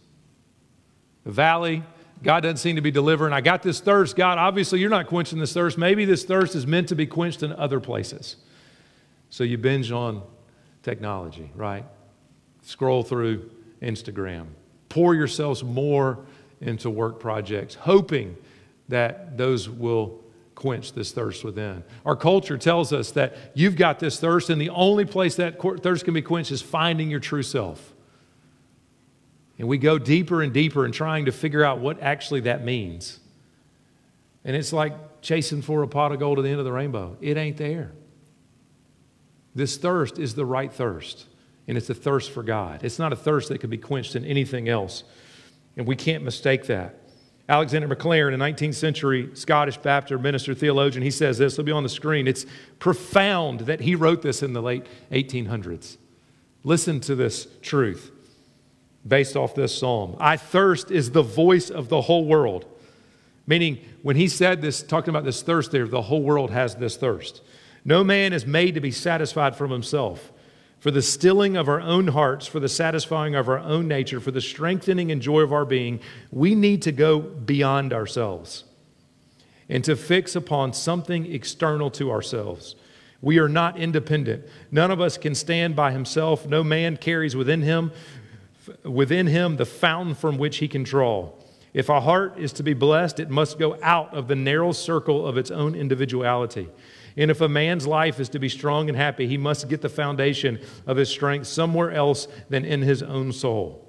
The 1.24 1.32
valley, 1.32 1.82
God 2.22 2.44
doesn't 2.44 2.58
seem 2.58 2.76
to 2.76 2.82
be 2.82 2.92
delivering. 2.92 3.32
I 3.32 3.40
got 3.40 3.62
this 3.62 3.80
thirst. 3.80 4.14
God, 4.14 4.38
obviously, 4.38 4.78
you're 4.78 4.90
not 4.90 5.08
quenching 5.08 5.40
this 5.40 5.52
thirst. 5.52 5.76
Maybe 5.76 6.04
this 6.04 6.24
thirst 6.24 6.54
is 6.54 6.66
meant 6.66 6.88
to 6.88 6.94
be 6.94 7.06
quenched 7.06 7.42
in 7.42 7.52
other 7.52 7.80
places. 7.80 8.36
So 9.30 9.44
you 9.44 9.58
binge 9.58 9.90
on 9.90 10.22
technology, 10.82 11.50
right? 11.56 11.84
scroll 12.62 13.02
through 13.02 13.50
Instagram. 13.82 14.46
Pour 14.88 15.14
yourselves 15.14 15.62
more 15.62 16.20
into 16.60 16.88
work 16.88 17.18
projects, 17.18 17.74
hoping 17.74 18.36
that 18.88 19.36
those 19.36 19.68
will 19.68 20.20
quench 20.54 20.92
this 20.92 21.12
thirst 21.12 21.44
within. 21.44 21.82
Our 22.04 22.16
culture 22.16 22.58
tells 22.58 22.92
us 22.92 23.12
that 23.12 23.36
you've 23.54 23.76
got 23.76 23.98
this 23.98 24.20
thirst, 24.20 24.50
and 24.50 24.60
the 24.60 24.70
only 24.70 25.04
place 25.04 25.36
that 25.36 25.60
thirst 25.82 26.04
can 26.04 26.14
be 26.14 26.22
quenched 26.22 26.50
is 26.50 26.62
finding 26.62 27.10
your 27.10 27.20
true 27.20 27.42
self. 27.42 27.92
And 29.59 29.68
we 29.68 29.78
go 29.78 29.98
deeper 29.98 30.42
and 30.42 30.52
deeper 30.52 30.85
in 30.85 30.92
trying 30.92 31.26
to 31.26 31.33
figure 31.33 31.64
out 31.64 31.78
what 31.78 32.00
actually 32.00 32.40
that 32.40 32.64
means. 32.64 33.20
And 34.44 34.57
it's 34.57 34.72
like 34.72 35.20
chasing 35.20 35.62
for 35.62 35.83
a 35.83 35.88
pot 35.88 36.12
of 36.12 36.18
gold 36.18 36.38
at 36.38 36.42
the 36.42 36.50
end 36.50 36.59
of 36.59 36.64
the 36.64 36.72
rainbow. 36.72 37.16
It 37.20 37.37
ain't 37.37 37.57
there. 37.57 37.92
This 39.54 39.76
thirst 39.76 40.18
is 40.18 40.35
the 40.35 40.46
right 40.46 40.72
thirst 40.72 41.26
and 41.68 41.76
it's 41.78 41.90
a 41.90 41.94
thirst 41.94 42.30
for 42.30 42.42
God. 42.42 42.83
It's 42.83 42.98
not 42.98 43.12
a 43.12 43.16
thirst 43.16 43.48
that 43.48 43.61
can 43.61 43.70
be 43.70 43.78
quenched 43.78 44.16
in 44.16 44.24
anything 44.24 44.68
else, 44.68 45.04
and 45.76 45.87
we 45.87 45.96
can't 45.96 46.24
mistake 46.24 46.66
that. 46.66 46.96
Alexander 47.48 47.88
Maclaren, 47.88 48.35
a 48.35 48.38
19th 48.38 48.74
century 48.74 49.31
Scottish 49.35 49.76
Baptist 49.76 50.22
minister 50.22 50.55
theologian, 50.55 51.02
he 51.02 51.11
says 51.11 51.38
this, 51.38 51.55
it'll 51.55 51.64
be 51.64 51.72
on 51.72 51.83
the 51.83 51.88
screen. 51.88 52.28
It's 52.28 52.46
profound 52.78 53.61
that 53.61 53.81
he 53.81 53.94
wrote 53.94 54.22
this 54.22 54.42
in 54.42 54.52
the 54.52 54.62
late 54.62 54.87
1800s. 55.11 55.96
Listen 56.64 57.00
to 57.00 57.14
this 57.14 57.48
truth 57.61 58.12
based 59.07 59.37
off 59.37 59.55
this 59.55 59.76
psalm. 59.76 60.16
I 60.20 60.37
thirst 60.37 60.90
is 60.90 61.11
the 61.11 61.22
voice 61.22 61.70
of 61.70 61.88
the 61.88 62.02
whole 62.02 62.24
world. 62.24 62.64
Meaning, 63.46 63.78
when 64.02 64.14
he 64.14 64.28
said 64.28 64.62
this, 64.62 64.83
talking 64.83 65.11
about 65.11 65.24
this 65.24 65.42
thirst 65.42 65.72
there, 65.72 65.87
the 65.87 66.02
whole 66.02 66.22
world 66.22 66.52
has 66.52 66.76
this 66.76 66.96
thirst. 66.96 67.42
No 67.85 68.05
man 68.05 68.33
is 68.33 68.46
made 68.46 68.74
to 68.74 68.81
be 68.81 68.92
satisfied 68.92 69.57
from 69.57 69.72
himself 69.72 70.33
for 70.83 70.90
the 70.90 71.01
stilling 71.01 71.57
of 71.57 71.68
our 71.68 71.81
own 71.81 72.09
hearts, 72.09 72.49
for 72.49 72.59
the 72.59 72.68
satisfying 72.68 73.37
of 73.37 73.49
our 73.49 73.61
own 73.61 73.87
nature, 73.87 74.18
for 74.18 74.33
the 74.33 74.40
strengthening 74.40 75.12
and 75.12 75.23
joy 75.23 75.38
of 75.38 75.53
our 75.53 75.64
being, 75.64 76.01
we 76.33 76.57
need 76.57 76.83
to 76.83 76.90
go 76.90 77.21
beyond 77.21 77.92
ourselves 77.92 78.64
and 79.68 79.85
to 79.85 79.95
fix 79.95 80.35
upon 80.35 80.73
something 80.73 81.33
external 81.33 81.88
to 81.88 82.11
ourselves. 82.11 82.75
We 83.21 83.38
are 83.38 83.49
not 83.49 83.79
independent. 83.79 84.45
None 84.73 84.90
of 84.90 85.01
us 85.01 85.16
can 85.16 85.37
stand 85.37 85.77
by 85.77 85.92
himself. 85.92 86.49
No 86.49 86.64
man 86.64 86.97
carries 86.97 87.37
within 87.37 87.62
him 87.62 87.92
within 88.83 89.29
him 89.29 89.59
the 89.59 89.66
fountain 89.66 90.16
from 90.16 90.37
which 90.37 90.57
he 90.57 90.66
can 90.66 90.83
draw. 90.83 91.31
If 91.73 91.90
a 91.90 92.01
heart 92.01 92.38
is 92.38 92.53
to 92.55 92.64
be 92.64 92.75
blessed, 92.75 93.21
it 93.21 93.31
must 93.31 93.57
go 93.57 93.79
out 93.85 94.12
of 94.14 94.27
the 94.27 94.35
narrow 94.35 94.73
circle 94.73 95.29
of 95.29 95.38
its 95.38 95.53
own 95.53 95.77
individuality. 95.77 96.68
And 97.16 97.31
if 97.31 97.40
a 97.40 97.48
man's 97.48 97.87
life 97.87 98.20
is 98.20 98.29
to 98.31 98.38
be 98.38 98.48
strong 98.48 98.88
and 98.88 98.96
happy, 98.96 99.27
he 99.27 99.37
must 99.37 99.68
get 99.68 99.81
the 99.81 99.88
foundation 99.88 100.61
of 100.87 100.96
his 100.96 101.09
strength 101.09 101.46
somewhere 101.46 101.90
else 101.90 102.29
than 102.48 102.64
in 102.64 102.83
his 102.83 103.03
own 103.03 103.33
soul. 103.33 103.88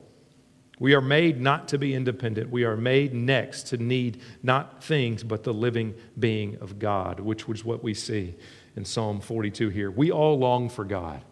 We 0.80 0.94
are 0.96 1.02
made 1.02 1.40
not 1.40 1.68
to 1.70 1.78
be 1.78 1.94
independent. 1.94 2.50
We 2.50 2.66
are 2.66 2.76
made 2.76 3.14
next 3.14 3.68
to 3.68 3.78
need 3.78 4.22
not 4.42 4.84
things, 4.84 5.24
but 5.24 5.44
the 5.44 5.54
living 5.54 5.94
being 6.20 6.58
of 6.58 6.80
God, 6.80 7.20
which 7.20 7.48
was 7.48 7.64
what 7.64 7.84
we 7.84 7.94
see 7.94 8.36
in 8.76 8.84
Psalm 8.84 9.22
42 9.22 9.70
here. 9.70 9.92
We 9.92 10.12
all 10.12 10.38
long 10.38 10.70
for 10.70 10.84
God 10.84 11.24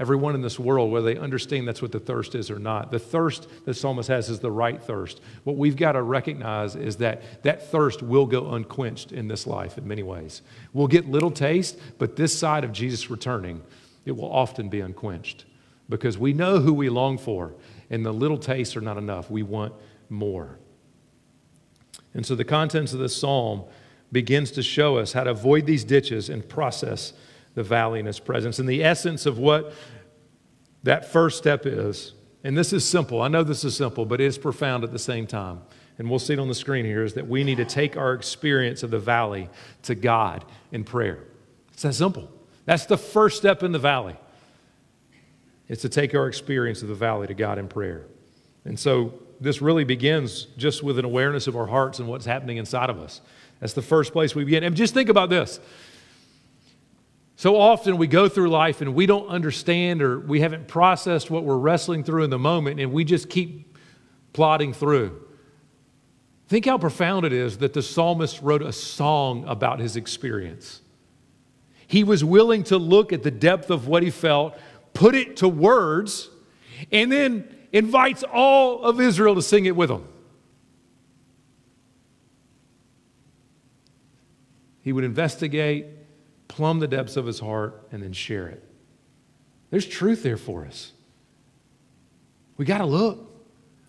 everyone 0.00 0.34
in 0.34 0.40
this 0.40 0.58
world, 0.58 0.90
whether 0.90 1.12
they 1.12 1.20
understand 1.20 1.68
that's 1.68 1.82
what 1.82 1.92
the 1.92 2.00
thirst 2.00 2.34
is 2.34 2.50
or 2.50 2.58
not. 2.58 2.90
The 2.90 2.98
thirst 2.98 3.46
that 3.66 3.74
psalmist 3.74 4.08
has 4.08 4.30
is 4.30 4.40
the 4.40 4.50
right 4.50 4.82
thirst. 4.82 5.20
What 5.44 5.56
we've 5.56 5.76
got 5.76 5.92
to 5.92 6.02
recognize 6.02 6.74
is 6.74 6.96
that 6.96 7.42
that 7.42 7.70
thirst 7.70 8.02
will 8.02 8.24
go 8.24 8.54
unquenched 8.54 9.12
in 9.12 9.28
this 9.28 9.46
life 9.46 9.76
in 9.76 9.86
many 9.86 10.02
ways. 10.02 10.40
We'll 10.72 10.88
get 10.88 11.06
little 11.06 11.30
taste, 11.30 11.78
but 11.98 12.16
this 12.16 12.36
side 12.36 12.64
of 12.64 12.72
Jesus 12.72 13.10
returning, 13.10 13.60
it 14.06 14.16
will 14.16 14.32
often 14.32 14.70
be 14.70 14.80
unquenched 14.80 15.44
because 15.90 16.16
we 16.16 16.32
know 16.32 16.60
who 16.60 16.72
we 16.72 16.88
long 16.88 17.18
for, 17.18 17.52
and 17.90 18.06
the 18.06 18.12
little 18.12 18.38
tastes 18.38 18.76
are 18.76 18.80
not 18.80 18.96
enough. 18.96 19.30
We 19.30 19.42
want 19.42 19.74
more. 20.08 20.58
And 22.14 22.24
so 22.24 22.34
the 22.34 22.44
contents 22.44 22.94
of 22.94 23.00
this 23.00 23.14
psalm 23.14 23.64
begins 24.10 24.50
to 24.52 24.62
show 24.62 24.96
us 24.96 25.12
how 25.12 25.24
to 25.24 25.30
avoid 25.30 25.66
these 25.66 25.84
ditches 25.84 26.30
and 26.30 26.48
process 26.48 27.12
the 27.54 27.62
valley 27.62 28.00
in 28.00 28.06
his 28.06 28.20
presence. 28.20 28.58
And 28.58 28.68
the 28.68 28.84
essence 28.84 29.26
of 29.26 29.38
what 29.38 29.72
that 30.82 31.10
first 31.10 31.38
step 31.38 31.66
is, 31.66 32.14
and 32.44 32.56
this 32.56 32.72
is 32.72 32.86
simple, 32.86 33.20
I 33.20 33.28
know 33.28 33.42
this 33.42 33.64
is 33.64 33.76
simple, 33.76 34.06
but 34.06 34.20
it 34.20 34.24
is 34.24 34.38
profound 34.38 34.84
at 34.84 34.92
the 34.92 34.98
same 34.98 35.26
time. 35.26 35.60
And 35.98 36.08
we'll 36.08 36.18
see 36.18 36.32
it 36.32 36.38
on 36.38 36.48
the 36.48 36.54
screen 36.54 36.86
here 36.86 37.04
is 37.04 37.12
that 37.14 37.28
we 37.28 37.44
need 37.44 37.56
to 37.56 37.66
take 37.66 37.96
our 37.96 38.14
experience 38.14 38.82
of 38.82 38.90
the 38.90 38.98
valley 38.98 39.50
to 39.82 39.94
God 39.94 40.46
in 40.72 40.82
prayer. 40.82 41.18
It's 41.72 41.82
that 41.82 41.94
simple. 41.94 42.30
That's 42.64 42.86
the 42.86 42.96
first 42.96 43.36
step 43.36 43.62
in 43.62 43.72
the 43.72 43.78
valley. 43.78 44.16
It's 45.68 45.82
to 45.82 45.88
take 45.88 46.14
our 46.14 46.26
experience 46.26 46.80
of 46.82 46.88
the 46.88 46.94
valley 46.94 47.26
to 47.26 47.34
God 47.34 47.58
in 47.58 47.68
prayer. 47.68 48.06
And 48.64 48.78
so 48.78 49.12
this 49.40 49.60
really 49.60 49.84
begins 49.84 50.46
just 50.56 50.82
with 50.82 50.98
an 50.98 51.04
awareness 51.04 51.46
of 51.46 51.56
our 51.56 51.66
hearts 51.66 51.98
and 51.98 52.08
what's 52.08 52.26
happening 52.26 52.56
inside 52.56 52.90
of 52.90 52.98
us. 52.98 53.20
That's 53.60 53.74
the 53.74 53.82
first 53.82 54.12
place 54.12 54.34
we 54.34 54.44
begin. 54.44 54.64
And 54.64 54.74
just 54.74 54.94
think 54.94 55.10
about 55.10 55.30
this. 55.30 55.60
So 57.40 57.56
often 57.56 57.96
we 57.96 58.06
go 58.06 58.28
through 58.28 58.50
life 58.50 58.82
and 58.82 58.94
we 58.94 59.06
don't 59.06 59.26
understand 59.28 60.02
or 60.02 60.20
we 60.20 60.40
haven't 60.40 60.68
processed 60.68 61.30
what 61.30 61.42
we're 61.42 61.56
wrestling 61.56 62.04
through 62.04 62.24
in 62.24 62.28
the 62.28 62.38
moment 62.38 62.80
and 62.80 62.92
we 62.92 63.02
just 63.02 63.30
keep 63.30 63.78
plodding 64.34 64.74
through. 64.74 65.26
Think 66.48 66.66
how 66.66 66.76
profound 66.76 67.24
it 67.24 67.32
is 67.32 67.56
that 67.56 67.72
the 67.72 67.80
psalmist 67.80 68.42
wrote 68.42 68.60
a 68.60 68.74
song 68.74 69.46
about 69.46 69.78
his 69.78 69.96
experience. 69.96 70.82
He 71.86 72.04
was 72.04 72.22
willing 72.22 72.62
to 72.64 72.76
look 72.76 73.10
at 73.10 73.22
the 73.22 73.30
depth 73.30 73.70
of 73.70 73.88
what 73.88 74.02
he 74.02 74.10
felt, 74.10 74.58
put 74.92 75.14
it 75.14 75.38
to 75.38 75.48
words, 75.48 76.28
and 76.92 77.10
then 77.10 77.48
invites 77.72 78.22
all 78.22 78.82
of 78.82 79.00
Israel 79.00 79.34
to 79.36 79.40
sing 79.40 79.64
it 79.64 79.74
with 79.74 79.90
him. 79.90 80.06
He 84.82 84.92
would 84.92 85.04
investigate, 85.04 85.86
plumb 86.50 86.80
the 86.80 86.88
depths 86.88 87.16
of 87.16 87.24
his 87.24 87.40
heart, 87.40 87.88
and 87.92 88.02
then 88.02 88.12
share 88.12 88.48
it. 88.48 88.62
There's 89.70 89.86
truth 89.86 90.22
there 90.22 90.36
for 90.36 90.66
us. 90.66 90.92
We 92.56 92.64
got 92.66 92.78
to 92.78 92.86
look. 92.86 93.26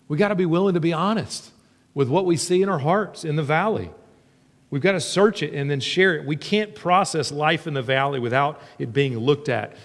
We 0.08 0.16
got 0.16 0.28
to 0.28 0.34
be 0.34 0.46
willing 0.46 0.74
to 0.74 0.80
be 0.80 0.92
honest 0.92 1.50
with 1.92 2.08
what 2.08 2.24
we 2.24 2.36
see 2.36 2.62
in 2.62 2.68
our 2.68 2.78
hearts 2.78 3.24
in 3.24 3.36
the 3.36 3.42
valley. 3.42 3.90
We've 4.70 4.80
got 4.80 4.92
to 4.92 5.00
search 5.00 5.42
it 5.42 5.52
and 5.52 5.70
then 5.70 5.80
share 5.80 6.14
it. 6.14 6.24
We 6.24 6.36
can't 6.36 6.74
process 6.74 7.30
life 7.30 7.66
in 7.66 7.74
the 7.74 7.82
valley 7.82 8.20
without 8.20 8.62
it 8.78 8.92
being 8.92 9.18
looked 9.18 9.50
at. 9.50 9.76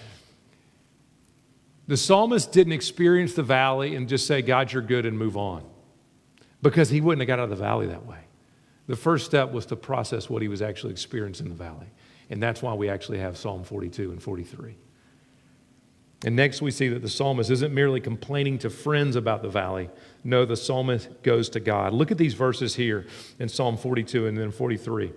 The 1.88 1.96
psalmist 1.96 2.52
didn't 2.52 2.72
experience 2.72 3.34
the 3.34 3.42
valley 3.42 3.94
and 3.94 4.08
just 4.08 4.26
say, 4.26 4.40
God, 4.40 4.72
you're 4.72 4.82
good, 4.82 5.04
and 5.04 5.18
move 5.18 5.36
on, 5.36 5.64
because 6.62 6.90
he 6.90 7.00
wouldn't 7.00 7.20
have 7.20 7.26
got 7.26 7.38
out 7.38 7.44
of 7.44 7.50
the 7.50 7.56
valley 7.56 7.86
that 7.86 8.06
way. 8.06 8.20
The 8.86 8.96
first 8.96 9.26
step 9.26 9.52
was 9.52 9.66
to 9.66 9.76
process 9.76 10.30
what 10.30 10.40
he 10.40 10.48
was 10.48 10.62
actually 10.62 10.92
experiencing 10.92 11.46
in 11.46 11.52
the 11.52 11.62
valley. 11.62 11.88
And 12.30 12.42
that's 12.42 12.62
why 12.62 12.74
we 12.74 12.88
actually 12.88 13.18
have 13.18 13.36
Psalm 13.36 13.64
42 13.64 14.10
and 14.10 14.22
43. 14.22 14.76
And 16.24 16.34
next, 16.34 16.60
we 16.60 16.72
see 16.72 16.88
that 16.88 17.00
the 17.00 17.08
psalmist 17.08 17.50
isn't 17.50 17.72
merely 17.72 18.00
complaining 18.00 18.58
to 18.58 18.70
friends 18.70 19.14
about 19.14 19.40
the 19.40 19.48
valley. 19.48 19.88
No, 20.24 20.44
the 20.44 20.56
psalmist 20.56 21.22
goes 21.22 21.48
to 21.50 21.60
God. 21.60 21.92
Look 21.92 22.10
at 22.10 22.18
these 22.18 22.34
verses 22.34 22.74
here 22.74 23.06
in 23.38 23.48
Psalm 23.48 23.76
42 23.76 24.26
and 24.26 24.36
then 24.36 24.50
43. 24.50 25.12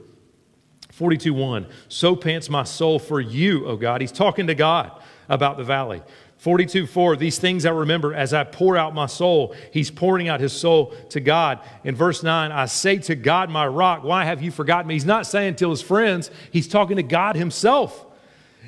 42 0.92 1.34
1. 1.34 1.66
So 1.88 2.16
pants 2.16 2.50
my 2.50 2.64
soul 2.64 3.00
for 3.00 3.20
you, 3.20 3.66
O 3.66 3.78
God. 3.78 4.02
He's 4.02 4.12
talking 4.12 4.48
to 4.48 4.56
God 4.56 5.02
about 5.28 5.58
the 5.58 5.64
valley. 5.64 6.04
42 6.42 6.88
4, 6.88 7.18
these 7.18 7.38
things 7.38 7.68
I 7.68 7.70
remember 7.70 8.16
as 8.16 8.34
I 8.34 8.44
pour 8.44 8.76
out 8.76 8.96
my 8.96 9.06
soul. 9.06 9.54
He's 9.72 9.92
pouring 9.92 10.28
out 10.28 10.40
his 10.40 10.52
soul 10.52 10.92
to 11.10 11.20
God. 11.20 11.60
In 11.84 11.94
verse 11.94 12.24
9, 12.24 12.52
I 12.52 12.66
say 12.66 12.98
to 12.98 13.14
God, 13.14 13.52
my 13.52 13.68
rock, 13.68 14.04
why 14.04 14.26
have 14.26 14.42
you 14.42 14.50
forgotten 14.50 14.88
me? 14.88 14.96
He's 14.96 15.06
not 15.06 15.28
saying 15.28 15.58
to 15.58 15.70
his 15.70 15.84
friends, 15.84 16.32
he's 16.52 16.68
talking 16.68 16.98
to 16.98 17.04
God 17.04 17.36
himself. 17.36 18.08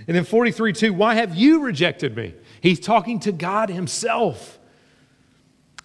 And 0.08 0.16
then 0.16 0.24
43 0.24 0.72
2, 0.72 0.94
why 0.94 1.16
have 1.16 1.34
you 1.34 1.62
rejected 1.62 2.16
me? 2.16 2.36
He's 2.62 2.80
talking 2.80 3.20
to 3.22 3.32
God 3.32 3.70
himself. 3.70 4.60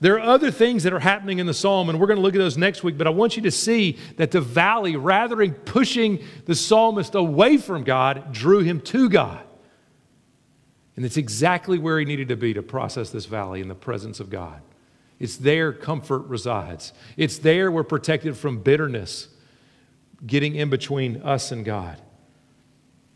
There 0.01 0.17
are 0.17 0.35
other 0.35 0.51
things 0.51 0.83
that 0.83 0.93
are 0.93 1.01
happening 1.01 1.39
in 1.39 1.47
the 1.47 1.55
psalm, 1.55 1.89
and 1.89 1.99
we're 1.99 2.07
going 2.07 2.19
to 2.19 2.23
look 2.23 2.35
at 2.35 2.39
those 2.39 2.59
next 2.59 2.85
week, 2.85 2.99
but 2.99 3.07
I 3.07 3.11
want 3.11 3.35
you 3.35 3.43
to 3.45 3.51
see 3.51 3.97
that 4.19 4.31
the 4.31 4.43
valley, 4.43 4.97
rather 4.97 5.37
than 5.37 5.55
pushing 5.55 6.23
the 6.45 6.55
psalmist 6.55 7.15
away 7.15 7.57
from 7.57 7.83
God, 7.83 8.31
drew 8.31 8.59
him 8.59 8.83
to 8.83 9.09
God. 9.09 9.43
And 10.99 11.05
it's 11.05 11.17
exactly 11.17 11.79
where 11.79 12.01
he 12.01 12.05
needed 12.05 12.27
to 12.31 12.37
be 12.37 12.53
to 12.55 12.61
process 12.61 13.11
this 13.11 13.27
valley 13.27 13.61
in 13.61 13.69
the 13.69 13.75
presence 13.77 14.19
of 14.19 14.31
God. 14.31 14.61
It's 15.21 15.37
there 15.37 15.73
comfort 15.73 16.27
resides. 16.27 16.93
It's 17.17 17.39
there 17.39 17.71
we're 17.71 17.85
protected 17.85 18.37
from 18.37 18.59
bitterness 18.65 19.29
getting 20.27 20.57
in 20.57 20.71
between 20.71 21.23
us 21.23 21.53
and 21.53 21.65
God. 21.65 22.03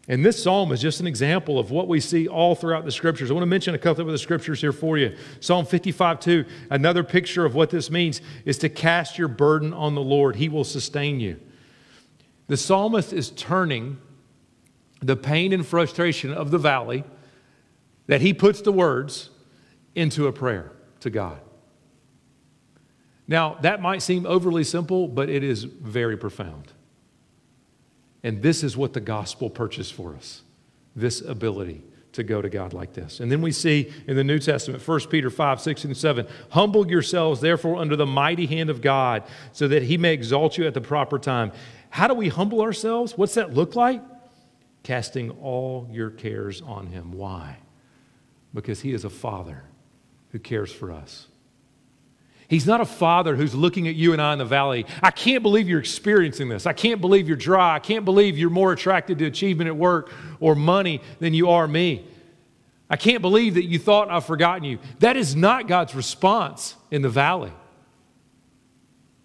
And 0.07 0.25
this 0.25 0.41
psalm 0.41 0.71
is 0.71 0.81
just 0.81 1.01
an 1.01 1.09
example 1.09 1.59
of 1.59 1.73
what 1.73 1.89
we 1.89 1.99
see 1.99 2.29
all 2.29 2.55
throughout 2.55 2.85
the 2.85 2.93
scriptures. 2.93 3.33
I 3.33 3.35
want 3.35 3.43
to 3.43 3.47
mention 3.47 3.75
a 3.75 3.79
couple 3.79 4.07
of 4.07 4.13
the 4.13 4.19
scriptures 4.19 4.61
here 4.61 4.71
for 4.71 4.97
you. 4.97 5.17
Psalm 5.41 5.67
55 5.67 6.21
2, 6.21 6.45
another 6.71 7.03
picture 7.03 7.45
of 7.45 7.57
what 7.57 7.71
this 7.71 7.91
means 7.91 8.21
is 8.45 8.59
to 8.59 8.69
cast 8.69 9.19
your 9.19 9.27
burden 9.27 9.75
on 9.75 9.97
the 9.97 10.03
Lord, 10.03 10.37
He 10.37 10.49
will 10.49 10.63
sustain 10.63 11.19
you. 11.19 11.41
The 12.47 12.57
psalmist 12.57 13.13
is 13.13 13.31
turning 13.31 13.99
the 15.01 15.17
pain 15.17 15.53
and 15.53 15.67
frustration 15.67 16.33
of 16.33 16.53
the 16.53 16.59
valley 16.59 17.03
that 18.07 18.21
he 18.21 18.35
puts 18.35 18.61
the 18.61 18.73
words 18.73 19.31
into 19.95 20.27
a 20.27 20.33
prayer 20.33 20.73
to 21.01 21.11
God. 21.11 21.41
Now, 23.29 23.55
that 23.63 23.81
might 23.81 24.03
seem 24.03 24.27
overly 24.27 24.65
simple, 24.65 25.09
but 25.09 25.29
it 25.29 25.43
is 25.45 25.65
very 25.65 26.17
profound. 26.17 26.73
And 28.23 28.43
this 28.43 28.63
is 28.63 28.77
what 28.77 28.93
the 28.93 29.01
gospel 29.01 29.51
purchased 29.51 29.95
for 29.95 30.15
us 30.15 30.43
this 30.95 31.21
ability 31.23 31.83
to 32.13 32.23
go 32.23 32.43
to 32.43 32.51
God 32.51 32.75
like 32.75 32.93
this. 32.93 33.21
And 33.21 33.33
then 33.33 33.41
we 33.41 33.53
see 33.53 33.91
in 34.07 34.17
the 34.17 34.25
New 34.25 34.39
Testament, 34.39 34.87
1 34.87 35.01
Peter 35.09 35.31
5, 35.31 35.61
6 35.61 35.85
and 35.85 35.97
7, 35.97 36.27
humble 36.51 36.87
yourselves 36.87 37.41
therefore 37.41 37.77
under 37.79 37.97
the 37.97 38.05
mighty 38.07 38.47
hand 38.47 38.69
of 38.69 38.83
God, 38.83 39.23
so 39.53 39.67
that 39.69 39.85
he 39.85 39.97
may 39.97 40.13
exalt 40.13 40.59
you 40.59 40.67
at 40.67 40.75
the 40.75 40.81
proper 40.81 41.19
time. 41.19 41.53
How 41.89 42.09
do 42.09 42.15
we 42.15 42.29
humble 42.29 42.61
ourselves? 42.61 43.17
What's 43.17 43.35
that 43.35 43.55
look 43.55 43.75
like? 43.75 44.03
Casting 44.83 45.31
all 45.31 45.89
your 45.91 46.11
cares 46.11 46.61
on 46.61 46.89
him. 46.89 47.13
Why? 47.13 47.57
Because 48.55 48.81
He 48.81 48.93
is 48.93 49.05
a 49.05 49.11
Father 49.11 49.65
who 50.31 50.39
cares 50.39 50.73
for 50.73 50.91
us. 50.93 51.29
He's 52.53 52.67
not 52.67 52.83
a 52.83 52.85
father 52.85 53.35
who's 53.35 53.55
looking 53.55 53.89
at 53.89 53.95
you 53.95 54.13
and 54.13 54.21
I 54.21 54.35
in 54.35 54.39
the 54.39 54.45
valley. 54.45 54.85
I 55.03 55.11
can't 55.11 55.43
believe 55.43 55.71
you're 55.71 55.81
experiencing 55.81 56.51
this. 56.51 56.67
I 56.67 56.75
can't 56.75 57.01
believe 57.01 57.27
you're 57.27 57.35
dry. 57.35 57.75
I 57.75 57.79
can't 57.79 58.05
believe 58.05 58.37
you're 58.37 58.51
more 58.51 58.73
attracted 58.73 59.19
to 59.21 59.25
achievement 59.25 59.69
at 59.69 59.77
work 59.77 60.13
or 60.39 60.55
money 60.55 61.01
than 61.19 61.33
you 61.33 61.49
are 61.49 61.67
me. 61.67 62.07
I 62.91 62.97
can't 62.97 63.23
believe 63.23 63.55
that 63.55 63.65
you 63.65 63.79
thought 63.79 64.11
I've 64.11 64.27
forgotten 64.27 64.65
you. 64.65 64.81
That 64.99 65.17
is 65.17 65.35
not 65.35 65.67
God's 65.67 65.95
response 65.95 66.77
in 66.91 67.01
the 67.01 67.09
valley. 67.09 67.53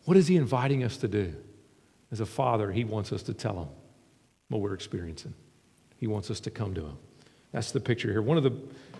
What 0.05 0.15
is 0.15 0.27
He 0.27 0.37
inviting 0.37 0.85
us 0.85 0.95
to 0.95 1.09
do? 1.09 1.35
As 2.13 2.21
a 2.21 2.25
father, 2.25 2.71
He 2.71 2.85
wants 2.85 3.11
us 3.11 3.23
to 3.23 3.33
tell 3.33 3.59
Him 3.59 3.67
what 4.47 4.61
we're 4.61 4.73
experiencing, 4.73 5.33
He 5.97 6.07
wants 6.07 6.31
us 6.31 6.39
to 6.39 6.49
come 6.49 6.73
to 6.75 6.81
Him. 6.85 6.97
That's 7.51 7.73
the 7.73 7.81
picture 7.81 8.09
here. 8.09 8.21
One 8.21 8.37
of 8.37 8.43
the 8.43 8.53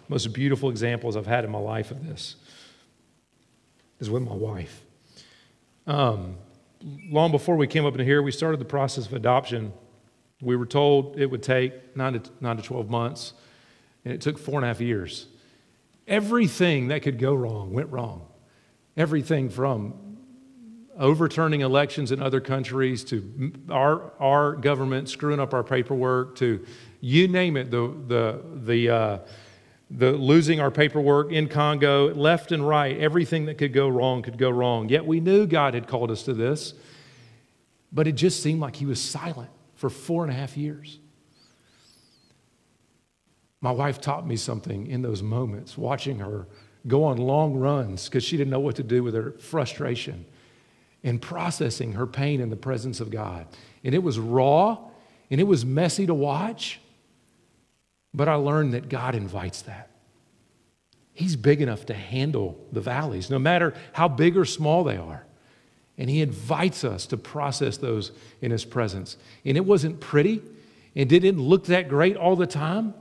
most 0.08 0.34
beautiful 0.34 0.70
examples 0.70 1.16
I've 1.16 1.28
had 1.28 1.44
in 1.44 1.52
my 1.52 1.60
life 1.60 1.92
of 1.92 2.06
this 2.06 2.36
is 4.00 4.10
with 4.10 4.24
my 4.24 4.34
wife. 4.34 4.82
Um, 5.86 6.38
long 7.10 7.32
before 7.32 7.56
we 7.56 7.68
came 7.68 7.86
up 7.86 7.98
in 7.98 8.06
here, 8.06 8.22
we 8.22 8.32
started 8.32 8.60
the 8.60 8.66
process 8.66 9.06
of 9.06 9.14
adoption. 9.14 9.74
We 10.42 10.56
were 10.56 10.66
told 10.66 11.20
it 11.20 11.26
would 11.26 11.44
take 11.44 11.96
nine 11.96 12.14
to, 12.14 12.32
nine 12.40 12.58
to 12.58 12.64
12 12.64 12.90
months, 12.90 13.34
and 14.06 14.14
it 14.14 14.22
took 14.22 14.38
four 14.38 14.56
and 14.56 14.66
a 14.66 14.68
half 14.68 14.82
years. 14.82 15.28
Everything 16.08 16.90
that 16.90 17.02
could 17.02 17.20
go 17.20 17.34
wrong 17.34 17.74
went 17.74 17.92
wrong. 17.92 18.28
Everything 18.96 19.50
from 19.50 20.18
overturning 20.98 21.62
elections 21.62 22.12
in 22.12 22.22
other 22.22 22.40
countries 22.42 23.04
to 23.04 23.54
our, 23.70 24.12
our 24.20 24.54
government 24.54 25.10
screwing 25.10 25.40
up 25.40 25.54
our 25.54 25.64
paperwork 25.64 26.36
to 26.38 26.66
you 27.02 27.28
name 27.28 27.56
it, 27.56 27.70
the, 27.70 27.94
the, 28.08 28.42
the, 28.64 28.90
uh, 28.90 29.20
the 29.90 30.12
losing 30.12 30.60
our 30.60 30.72
paperwork 30.72 31.32
in 31.32 31.48
Congo, 31.48 32.14
left 32.14 32.52
and 32.52 32.68
right, 32.68 32.98
everything 32.98 33.46
that 33.46 33.58
could 33.58 33.74
go 33.74 33.88
wrong 33.88 34.22
could 34.22 34.38
go 34.38 34.50
wrong. 34.50 34.90
Yet 34.90 35.06
we 35.06 35.20
knew 35.20 35.48
God 35.48 35.74
had 35.74 35.88
called 35.88 36.12
us 36.12 36.24
to 36.24 36.34
this, 36.34 36.74
but 37.92 38.08
it 38.08 38.14
just 38.14 38.44
seemed 38.44 38.60
like 38.60 38.76
He 38.76 38.86
was 38.86 39.02
silent 39.02 39.50
for 39.76 39.90
four 39.90 40.24
and 40.24 40.32
a 40.32 40.36
half 40.36 40.58
years. 40.58 41.00
My 43.62 43.72
wife 43.72 44.00
taught 44.02 44.28
me 44.28 44.36
something 44.36 44.88
in 44.88 45.02
those 45.02 45.24
moments, 45.24 45.78
watching 45.78 46.20
her 46.20 46.48
go 46.88 47.04
on 47.04 47.18
long 47.18 47.56
runs 47.56 48.06
because 48.06 48.24
she 48.24 48.38
didn't 48.38 48.52
know 48.52 48.60
what 48.60 48.76
to 48.76 48.84
do 48.84 49.04
with 49.04 49.14
her 49.14 49.32
frustration 49.40 50.26
and 51.04 51.22
processing 51.22 51.94
her 51.94 52.06
pain 52.06 52.40
in 52.40 52.50
the 52.50 52.56
presence 52.56 53.00
of 53.00 53.10
God. 53.10 53.48
And 53.84 53.96
it 53.96 54.04
was 54.04 54.20
raw 54.20 54.78
and 55.30 55.40
it 55.42 55.46
was 55.46 55.66
messy 55.66 56.06
to 56.06 56.14
watch. 56.14 56.80
But 58.18 58.28
I 58.28 58.34
learned 58.34 58.74
that 58.74 58.90
God 58.90 59.14
invites 59.14 59.62
that. 59.62 59.92
He's 61.14 61.36
big 61.36 61.62
enough 61.62 61.86
to 61.86 61.94
handle 61.94 62.60
the 62.72 62.82
valleys, 62.82 63.30
no 63.30 63.38
matter 63.38 63.76
how 63.94 64.08
big 64.08 64.36
or 64.36 64.44
small 64.44 64.84
they 64.84 64.98
are. 64.98 65.24
And 66.00 66.10
He 66.10 66.22
invites 66.22 66.84
us 66.84 67.06
to 67.08 67.18
process 67.18 67.78
those 67.78 68.12
in 68.42 68.50
His 68.50 68.66
presence. 68.66 69.18
And 69.46 69.56
it 69.56 69.66
wasn't 69.66 70.00
pretty, 70.00 70.42
and 70.96 71.12
it 71.12 71.22
didn't 71.22 71.42
look 71.42 71.68
that 71.68 71.90
great 71.90 72.18
all 72.18 72.36
the 72.36 72.48
time. 72.48 72.96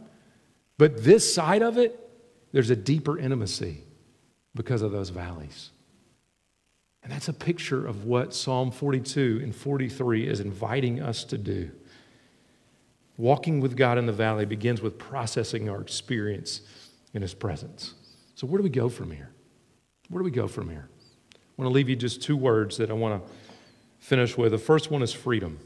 But 0.77 1.03
this 1.03 1.35
side 1.35 1.63
of 1.63 1.79
it, 1.79 1.99
there's 2.53 2.71
a 2.71 2.77
deeper 2.77 3.19
intimacy 3.19 3.85
because 4.55 4.83
of 4.83 4.93
those 4.93 5.09
valleys. 5.09 5.71
And 7.03 7.11
that's 7.11 7.29
a 7.29 7.33
picture 7.33 7.87
of 7.87 8.05
what 8.05 8.35
Psalm 8.35 8.71
42 8.71 9.41
and 9.43 9.57
43 9.57 10.29
is 10.29 10.41
inviting 10.41 11.01
us 11.01 11.25
to 11.25 11.39
do. 11.39 11.71
Walking 13.19 13.61
with 13.61 13.77
God 13.77 13.97
in 13.97 14.07
the 14.07 14.13
valley 14.13 14.45
begins 14.45 14.83
with 14.83 14.99
processing 14.99 15.69
our 15.69 15.81
experience 15.81 16.61
in 17.15 17.23
His 17.23 17.35
presence. 17.35 17.95
So, 18.35 18.47
where 18.47 18.59
do 18.59 18.63
we 18.63 18.71
go 18.71 18.89
from 18.89 19.11
here? 19.11 19.31
Where 20.09 20.21
do 20.21 20.25
we 20.25 20.31
go 20.31 20.47
from 20.47 20.69
here? 20.69 20.89
I 21.35 21.63
want 21.63 21.71
to 21.71 21.75
leave 21.75 21.89
you 21.89 21.97
just 21.97 22.23
two 22.23 22.37
words 22.37 22.77
that 22.77 22.91
I 22.91 22.93
want 22.93 23.25
to 23.25 23.33
finish 23.99 24.37
with. 24.37 24.53
The 24.53 24.59
first 24.59 24.91
one 24.91 25.03
is 25.03 25.13
freedom. 25.13 25.59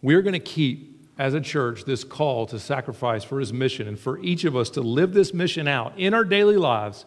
We're 0.00 0.22
going 0.22 0.34
to 0.34 0.38
keep, 0.38 1.08
as 1.18 1.34
a 1.34 1.40
church, 1.40 1.84
this 1.84 2.04
call 2.04 2.46
to 2.46 2.60
sacrifice 2.60 3.24
for 3.24 3.40
His 3.40 3.52
mission 3.52 3.88
and 3.88 3.98
for 3.98 4.20
each 4.20 4.44
of 4.44 4.54
us 4.54 4.70
to 4.70 4.80
live 4.80 5.12
this 5.12 5.34
mission 5.34 5.66
out 5.66 5.98
in 5.98 6.14
our 6.14 6.24
daily 6.24 6.56
lives 6.56 7.04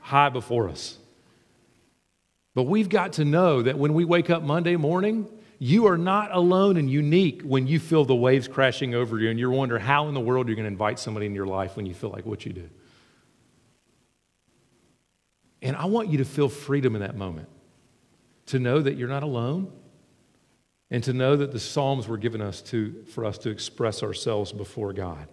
high 0.00 0.28
before 0.28 0.68
us. 0.68 0.98
But 2.54 2.64
we've 2.64 2.88
got 2.88 3.14
to 3.14 3.24
know 3.24 3.62
that 3.62 3.78
when 3.78 3.94
we 3.94 4.04
wake 4.04 4.30
up 4.30 4.42
Monday 4.42 4.76
morning, 4.76 5.26
you 5.62 5.86
are 5.86 5.96
not 5.96 6.34
alone 6.34 6.76
and 6.76 6.90
unique 6.90 7.40
when 7.42 7.68
you 7.68 7.78
feel 7.78 8.04
the 8.04 8.16
waves 8.16 8.48
crashing 8.48 8.96
over 8.96 9.16
you 9.20 9.30
and 9.30 9.38
you're 9.38 9.52
wondering 9.52 9.80
how 9.80 10.08
in 10.08 10.14
the 10.14 10.20
world 10.20 10.48
you're 10.48 10.56
going 10.56 10.64
to 10.64 10.68
invite 10.72 10.98
somebody 10.98 11.24
in 11.24 11.36
your 11.36 11.46
life 11.46 11.76
when 11.76 11.86
you 11.86 11.94
feel 11.94 12.10
like 12.10 12.26
what 12.26 12.44
you 12.44 12.52
do. 12.52 12.68
And 15.62 15.76
I 15.76 15.84
want 15.84 16.08
you 16.08 16.18
to 16.18 16.24
feel 16.24 16.48
freedom 16.48 16.96
in 16.96 17.02
that 17.02 17.14
moment 17.14 17.48
to 18.46 18.58
know 18.58 18.82
that 18.82 18.96
you're 18.96 19.08
not 19.08 19.22
alone 19.22 19.70
and 20.90 21.04
to 21.04 21.12
know 21.12 21.36
that 21.36 21.52
the 21.52 21.60
Psalms 21.60 22.08
were 22.08 22.18
given 22.18 22.40
us 22.40 22.60
to, 22.62 23.04
for 23.12 23.24
us 23.24 23.38
to 23.38 23.50
express 23.50 24.02
ourselves 24.02 24.50
before 24.50 24.92
God. 24.92 25.28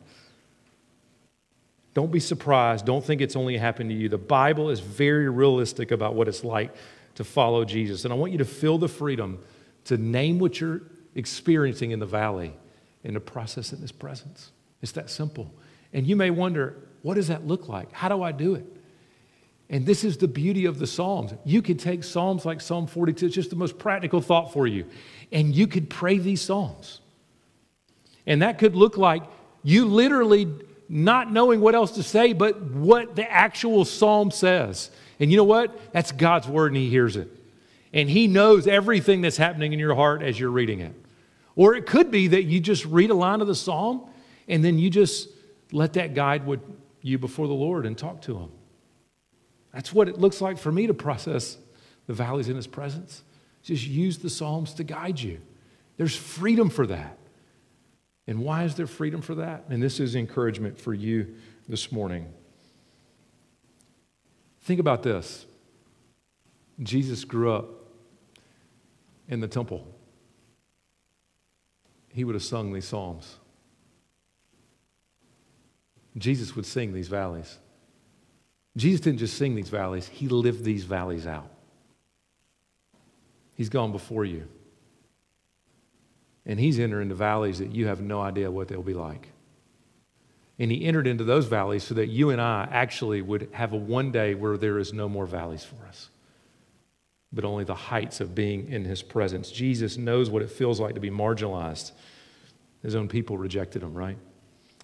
Don't 1.96 2.12
be 2.12 2.20
surprised. 2.20 2.86
Don't 2.86 3.04
think 3.04 3.22
it's 3.22 3.36
only 3.36 3.58
happened 3.58 3.90
to 3.90 3.96
you. 3.96 4.10
The 4.10 4.20
Bible 4.20 4.70
is 4.70 4.80
very 4.80 5.28
realistic 5.28 5.90
about 5.90 6.14
what 6.14 6.28
it's 6.28 6.44
like 6.44 6.76
to 7.16 7.24
follow 7.24 7.66
Jesus. 7.66 8.06
And 8.06 8.14
I 8.14 8.16
want 8.16 8.32
you 8.32 8.38
to 8.38 8.46
feel 8.46 8.78
the 8.78 8.88
freedom 8.88 9.40
to 9.90 9.98
name 9.98 10.38
what 10.40 10.62
you're 10.62 10.82
experiencing 11.16 11.92
in 11.92 12.00
the 12.00 12.06
valley 12.06 12.54
and 13.04 13.16
to 13.16 13.20
process 13.20 13.74
it 13.74 13.78
in 13.78 13.82
His 13.82 13.92
presence. 13.92 14.52
It's 14.82 14.92
that 14.94 15.10
simple. 15.10 15.52
And 15.94 16.06
you 16.06 16.16
may 16.16 16.30
wonder, 16.30 16.76
what 17.02 17.16
does 17.16 17.28
that 17.30 17.48
look 17.48 17.68
like? 17.68 17.92
How 17.92 18.08
do 18.08 18.22
I 18.22 18.32
do 18.32 18.54
it? 18.54 18.66
And 19.68 19.86
this 19.86 20.04
is 20.04 20.18
the 20.18 20.28
beauty 20.28 20.66
of 20.66 20.78
the 20.78 20.86
Psalms. 20.86 21.34
You 21.44 21.64
can 21.64 21.78
take 21.78 22.04
Psalms 22.04 22.46
like 22.46 22.62
Psalm 22.62 22.86
42, 22.86 23.26
it's 23.26 23.36
just 23.36 23.50
the 23.50 23.56
most 23.56 23.80
practical 23.80 24.22
thought 24.22 24.54
for 24.54 24.68
you. 24.68 24.86
And 25.32 25.56
you 25.56 25.66
could 25.66 25.90
pray 25.90 26.20
these 26.20 26.42
Psalms. 26.42 27.02
And 28.28 28.44
that 28.44 28.60
could 28.60 28.76
look 28.76 28.96
like 28.96 29.24
you 29.64 29.86
literally 29.86 30.48
not 30.88 31.32
knowing 31.32 31.62
what 31.62 31.74
else 31.74 31.92
to 31.94 32.04
say, 32.04 32.34
but 32.34 32.62
what 32.62 33.16
the 33.16 33.30
actual 33.32 33.86
Psalm 33.86 34.30
says. 34.30 34.92
And 35.20 35.32
you 35.32 35.38
know 35.38 35.44
what? 35.44 35.94
That's 35.94 36.12
God's 36.12 36.48
word, 36.48 36.68
and 36.68 36.78
He 36.78 36.90
hears 36.90 37.16
it. 37.16 37.39
And 37.94 38.10
He 38.10 38.28
knows 38.28 38.68
everything 38.68 39.22
that's 39.22 39.38
happening 39.38 39.74
in 39.74 39.80
your 39.80 39.96
heart 39.96 40.22
as 40.22 40.40
you're 40.40 40.52
reading 40.52 40.80
it. 40.80 40.94
Or 41.56 41.76
it 41.76 41.86
could 41.86 42.12
be 42.12 42.28
that 42.28 42.44
you 42.44 42.60
just 42.60 42.86
read 42.86 43.10
a 43.10 43.16
line 43.16 43.42
of 43.42 43.48
the 43.48 43.56
Psalm 43.56 44.08
and 44.48 44.64
then 44.64 44.80
you 44.80 44.90
just 44.90 45.30
let 45.72 45.94
that 45.94 46.14
guide 46.14 46.44
you 47.02 47.18
before 47.18 47.48
the 47.48 47.54
Lord 47.54 47.86
and 47.86 47.98
talk 47.98 48.22
to 48.24 48.38
Him. 48.38 48.52
That's 49.74 49.94
what 49.94 50.08
it 50.08 50.18
looks 50.18 50.42
like 50.42 50.58
for 50.58 50.72
me 50.72 50.88
to 50.88 50.94
process 50.94 51.58
the 52.08 52.14
valleys 52.14 52.50
in 52.50 52.56
His 52.56 52.68
presence. 52.68 53.24
Just 53.62 53.86
use 53.86 54.18
the 54.18 54.30
Psalms 54.30 54.74
to 54.76 54.84
guide 54.84 55.20
you. 55.20 55.40
There's 55.98 56.16
freedom 56.16 56.70
for 56.70 56.88
that. 56.88 57.18
And 58.26 58.40
why 58.40 58.64
is 58.64 58.76
there 58.76 58.88
freedom 58.88 59.22
for 59.22 59.36
that? 59.36 59.66
And 59.70 59.82
this 59.82 60.00
is 60.00 60.16
encouragement 60.16 60.80
for 60.80 60.94
you 60.94 61.36
this 61.68 61.92
morning. 61.92 62.32
Think 64.62 64.80
about 64.80 65.04
this 65.04 65.46
Jesus 66.82 67.26
grew 67.26 67.52
up 67.52 67.79
in 69.30 69.40
the 69.40 69.48
temple, 69.48 69.88
he 72.10 72.24
would 72.24 72.36
have 72.36 72.44
sung 72.44 72.74
these 72.74 72.86
Psalms. 72.86 73.38
Jesus 76.18 76.56
would 76.56 76.66
sing 76.66 76.92
these 76.92 77.08
valleys. 77.08 77.58
Jesus 78.76 79.00
didn't 79.02 79.20
just 79.20 79.38
sing 79.38 79.56
these 79.56 79.70
valleys, 79.70 80.08
he 80.08 80.28
lived 80.28 80.64
these 80.64 80.84
valleys 80.84 81.28
out. 81.28 81.50
He's 83.54 83.70
gone 83.70 83.92
before 83.92 84.26
you. 84.26 84.48
And 86.46 86.60
he's 86.60 86.80
entered 86.80 87.02
into 87.02 87.16
valleys 87.16 87.60
that 87.60 87.76
you 87.76 87.88
have 87.88 88.02
no 88.02 88.22
idea 88.22 88.50
what 88.50 88.68
they'll 88.70 88.82
be 88.82 88.94
like. 88.94 89.30
And 90.58 90.72
he 90.72 90.86
entered 90.86 91.08
into 91.08 91.24
those 91.24 91.46
valleys 91.46 91.84
so 91.84 91.94
that 91.96 92.08
you 92.08 92.32
and 92.32 92.42
I 92.42 92.68
actually 92.72 93.22
would 93.22 93.50
have 93.54 93.74
a 93.74 93.78
one 93.78 94.12
day 94.12 94.34
where 94.34 94.58
there 94.58 94.80
is 94.80 94.94
no 94.94 95.08
more 95.08 95.26
valleys 95.26 95.64
for 95.64 95.86
us, 95.86 96.10
but 97.32 97.46
only 97.46 97.64
the 97.64 97.76
heights 97.76 98.22
of 98.22 98.34
being 98.34 98.70
in 98.70 98.86
his 98.86 99.04
presence. 99.04 99.52
Jesus 99.52 99.98
knows 99.98 100.30
what 100.30 100.42
it 100.42 100.50
feels 100.50 100.80
like 100.80 100.96
to 100.96 101.00
be 101.00 101.12
marginalized. 101.12 101.92
His 102.82 102.96
own 102.96 103.08
people 103.08 103.38
rejected 103.38 103.84
him, 103.84 103.94
right? 103.94 104.18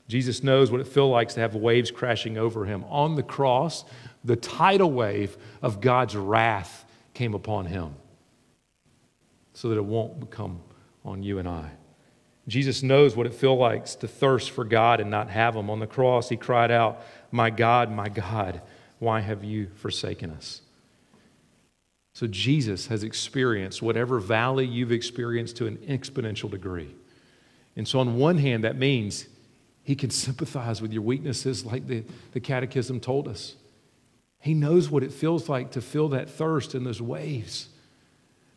Jesus 0.07 0.43
knows 0.43 0.71
what 0.71 0.81
it 0.81 0.87
feels 0.87 1.11
like 1.11 1.29
to 1.29 1.39
have 1.39 1.55
waves 1.55 1.89
crashing 1.89 2.37
over 2.37 2.65
him. 2.65 2.83
On 2.89 3.15
the 3.15 3.23
cross, 3.23 3.83
the 4.23 4.35
tidal 4.35 4.91
wave 4.91 5.35
of 5.61 5.81
God's 5.81 6.15
wrath 6.15 6.85
came 7.13 7.33
upon 7.33 7.65
him 7.65 7.95
so 9.53 9.69
that 9.69 9.77
it 9.77 9.85
won't 9.85 10.19
become 10.19 10.61
on 11.03 11.23
you 11.23 11.39
and 11.39 11.47
I. 11.47 11.71
Jesus 12.47 12.83
knows 12.83 13.15
what 13.15 13.25
it 13.25 13.33
feels 13.33 13.59
like 13.59 13.85
to 13.99 14.07
thirst 14.07 14.51
for 14.51 14.63
God 14.63 14.99
and 14.99 15.09
not 15.09 15.29
have 15.29 15.55
Him. 15.55 15.69
On 15.69 15.79
the 15.79 15.87
cross, 15.87 16.29
He 16.29 16.37
cried 16.37 16.69
out, 16.69 17.01
My 17.31 17.49
God, 17.49 17.91
my 17.91 18.09
God, 18.09 18.61
why 18.99 19.21
have 19.21 19.43
you 19.43 19.69
forsaken 19.75 20.29
us? 20.31 20.61
So 22.15 22.27
Jesus 22.27 22.87
has 22.87 23.03
experienced 23.03 23.81
whatever 23.81 24.19
valley 24.19 24.65
you've 24.65 24.93
experienced 24.93 25.57
to 25.57 25.67
an 25.67 25.75
exponential 25.79 26.49
degree. 26.49 26.95
And 27.75 27.85
so, 27.85 27.99
on 27.99 28.15
one 28.15 28.37
hand, 28.37 28.63
that 28.63 28.77
means 28.77 29.27
He 29.83 29.95
can 29.95 30.09
sympathize 30.09 30.81
with 30.81 30.93
your 30.93 31.01
weaknesses, 31.01 31.65
like 31.65 31.87
the, 31.87 32.05
the 32.31 32.39
Catechism 32.39 33.01
told 33.01 33.27
us. 33.27 33.55
He 34.39 34.53
knows 34.53 34.89
what 34.89 35.03
it 35.03 35.11
feels 35.11 35.49
like 35.49 35.71
to 35.71 35.81
feel 35.81 36.07
that 36.09 36.29
thirst 36.29 36.73
in 36.73 36.85
those 36.85 37.01
waves. 37.01 37.67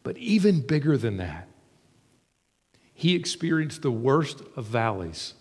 But 0.04 0.16
even 0.18 0.60
bigger 0.60 0.96
than 0.96 1.16
that, 1.16 1.48
he 2.94 3.16
experienced 3.16 3.82
the 3.82 3.90
worst 3.90 4.40
of 4.54 4.66
valleys 4.66 5.34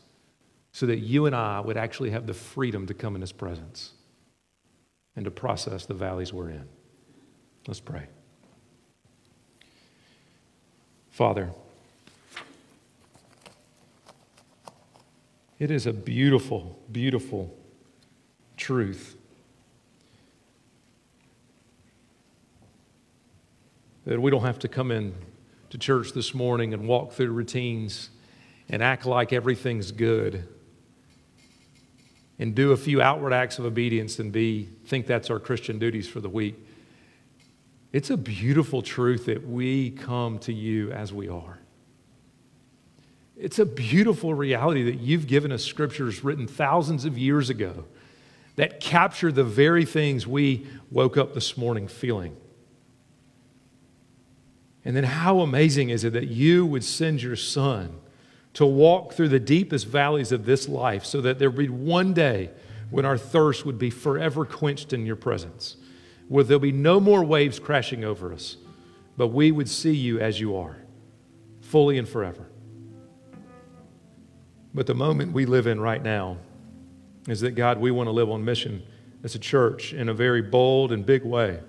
so 0.72 0.88
that 0.88 1.00
you 1.00 1.28
and 1.28 1.36
I 1.36 1.60
would 1.60 1.78
actually 1.78 2.10
have 2.12 2.26
the 2.26 2.34
freedom 2.34 2.88
to 2.88 2.96
come 2.96 3.14
in 3.14 3.22
His 3.22 3.32
presence 3.32 3.92
and 5.16 5.24
to 5.26 5.32
process 5.32 5.86
the 5.86 5.94
valleys 5.94 6.34
we're 6.34 6.50
in. 6.50 6.68
Let's 7.68 7.82
pray. 7.82 8.04
Father, 11.10 11.52
it 15.60 15.70
is 15.70 15.86
a 15.86 15.92
beautiful, 15.92 16.80
beautiful 16.90 17.54
truth 18.56 19.18
that 24.06 24.22
we 24.22 24.32
don't 24.32 24.44
have 24.44 24.60
to 24.60 24.70
come 24.70 24.90
in 24.90 25.14
to 25.70 25.78
church 25.78 26.14
this 26.14 26.34
morning 26.34 26.74
and 26.74 26.88
walk 26.88 27.12
through 27.12 27.32
routines 27.32 28.12
and 28.70 28.82
act 28.82 29.06
like 29.06 29.34
everything's 29.34 29.92
good 29.92 30.48
and 32.40 32.56
do 32.56 32.72
a 32.72 32.78
few 32.78 33.02
outward 33.02 33.34
acts 33.34 33.60
of 33.60 33.66
obedience 33.66 34.20
and 34.20 34.32
be 34.32 34.70
think 34.86 35.06
that's 35.06 35.30
our 35.30 35.40
Christian 35.40 35.80
duties 35.80 36.08
for 36.08 36.22
the 36.22 36.30
week. 36.30 36.67
It's 37.98 38.12
a 38.12 38.18
beautiful 38.18 38.84
truth 38.84 39.26
that 39.26 39.48
we 39.48 39.90
come 39.90 40.38
to 40.42 40.54
you 40.54 40.92
as 40.92 41.12
we 41.12 41.30
are. 41.30 41.58
It's 43.36 43.58
a 43.58 43.66
beautiful 43.66 44.36
reality 44.36 44.84
that 44.84 45.00
you've 45.00 45.26
given 45.26 45.52
us 45.52 45.64
scriptures 45.64 46.24
written 46.24 46.46
thousands 46.46 47.06
of 47.06 47.18
years 47.18 47.50
ago 47.50 47.86
that 48.56 48.80
capture 48.80 49.32
the 49.32 49.44
very 49.44 49.84
things 49.84 50.28
we 50.28 50.68
woke 50.92 51.18
up 51.18 51.34
this 51.34 51.58
morning 51.58 51.88
feeling. 51.88 52.38
And 54.86 54.96
then, 54.96 55.04
how 55.04 55.40
amazing 55.40 55.90
is 55.90 56.04
it 56.04 56.14
that 56.14 56.28
you 56.28 56.68
would 56.68 56.84
send 56.84 57.24
your 57.24 57.36
son 57.36 58.00
to 58.54 58.64
walk 58.64 59.14
through 59.14 59.30
the 59.30 59.40
deepest 59.40 59.88
valleys 59.88 60.32
of 60.32 60.46
this 60.46 60.70
life 60.70 61.04
so 61.04 61.20
that 61.22 61.40
there 61.40 61.50
would 61.50 61.58
be 61.58 61.68
one 61.68 62.14
day 62.14 62.52
when 62.92 63.06
our 63.06 63.18
thirst 63.18 63.66
would 63.66 63.80
be 63.80 63.90
forever 63.90 64.46
quenched 64.46 64.94
in 64.94 65.04
your 65.08 65.16
presence, 65.16 65.78
where 66.28 66.44
there'll 66.44 66.60
be 66.60 66.72
no 66.72 67.00
more 67.00 67.24
waves 67.24 67.60
crashing 67.60 68.04
over 68.04 68.34
us, 68.34 68.58
but 69.16 69.28
we 69.28 69.52
would 69.52 69.70
see 69.70 69.96
you 69.96 70.20
as 70.20 70.40
you 70.40 70.56
are, 70.58 70.78
fully 71.62 71.98
and 71.98 72.08
forever. 72.08 72.48
But 74.74 74.88
the 74.88 74.94
moment 74.94 75.34
we 75.34 75.46
live 75.46 75.68
in 75.68 75.80
right 75.80 76.04
now 76.04 76.38
is 77.28 77.42
that, 77.42 77.52
God, 77.52 77.80
we 77.80 77.92
want 77.92 78.08
to 78.08 78.12
live 78.12 78.30
on 78.30 78.46
mission 78.46 78.84
as 79.24 79.36
a 79.36 79.40
church 79.40 79.94
in 79.94 80.10
a 80.10 80.14
very 80.14 80.42
bold 80.42 80.92
and 80.92 81.06
big 81.06 81.24
way. 81.24 81.60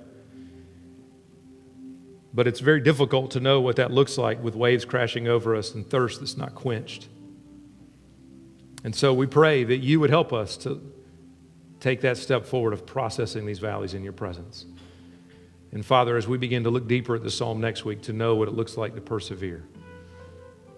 But 2.34 2.46
it's 2.46 2.60
very 2.60 2.80
difficult 2.80 3.30
to 3.32 3.40
know 3.40 3.60
what 3.60 3.76
that 3.76 3.90
looks 3.90 4.18
like 4.18 4.42
with 4.42 4.54
waves 4.54 4.84
crashing 4.84 5.26
over 5.26 5.56
us 5.56 5.74
and 5.74 5.88
thirst 5.88 6.20
that's 6.20 6.36
not 6.36 6.54
quenched. 6.54 7.08
And 8.84 8.94
so 8.94 9.12
we 9.14 9.26
pray 9.26 9.64
that 9.64 9.78
you 9.78 9.98
would 10.00 10.10
help 10.10 10.32
us 10.32 10.56
to 10.58 10.80
take 11.80 12.00
that 12.02 12.16
step 12.16 12.44
forward 12.44 12.72
of 12.72 12.86
processing 12.86 13.46
these 13.46 13.58
valleys 13.58 13.94
in 13.94 14.02
your 14.02 14.12
presence. 14.12 14.66
And 15.72 15.84
Father, 15.84 16.16
as 16.16 16.26
we 16.26 16.38
begin 16.38 16.64
to 16.64 16.70
look 16.70 16.88
deeper 16.88 17.14
at 17.14 17.22
the 17.22 17.30
psalm 17.30 17.60
next 17.60 17.84
week, 17.84 18.02
to 18.02 18.12
know 18.12 18.34
what 18.34 18.48
it 18.48 18.54
looks 18.54 18.76
like 18.76 18.94
to 18.94 19.00
persevere. 19.00 19.64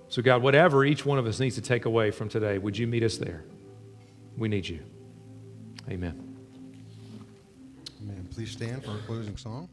So, 0.08 0.22
God, 0.22 0.42
whatever 0.42 0.84
each 0.84 1.06
one 1.06 1.18
of 1.18 1.26
us 1.26 1.38
needs 1.38 1.54
to 1.54 1.62
take 1.62 1.84
away 1.84 2.10
from 2.10 2.28
today, 2.28 2.58
would 2.58 2.76
you 2.76 2.88
meet 2.88 3.04
us 3.04 3.16
there? 3.16 3.44
We 4.36 4.48
need 4.48 4.68
you. 4.68 4.80
Amen. 5.88 6.36
Amen. 8.02 8.28
Please 8.32 8.50
stand 8.50 8.84
for 8.84 8.90
our 8.90 8.98
closing 9.06 9.36
song. 9.36 9.68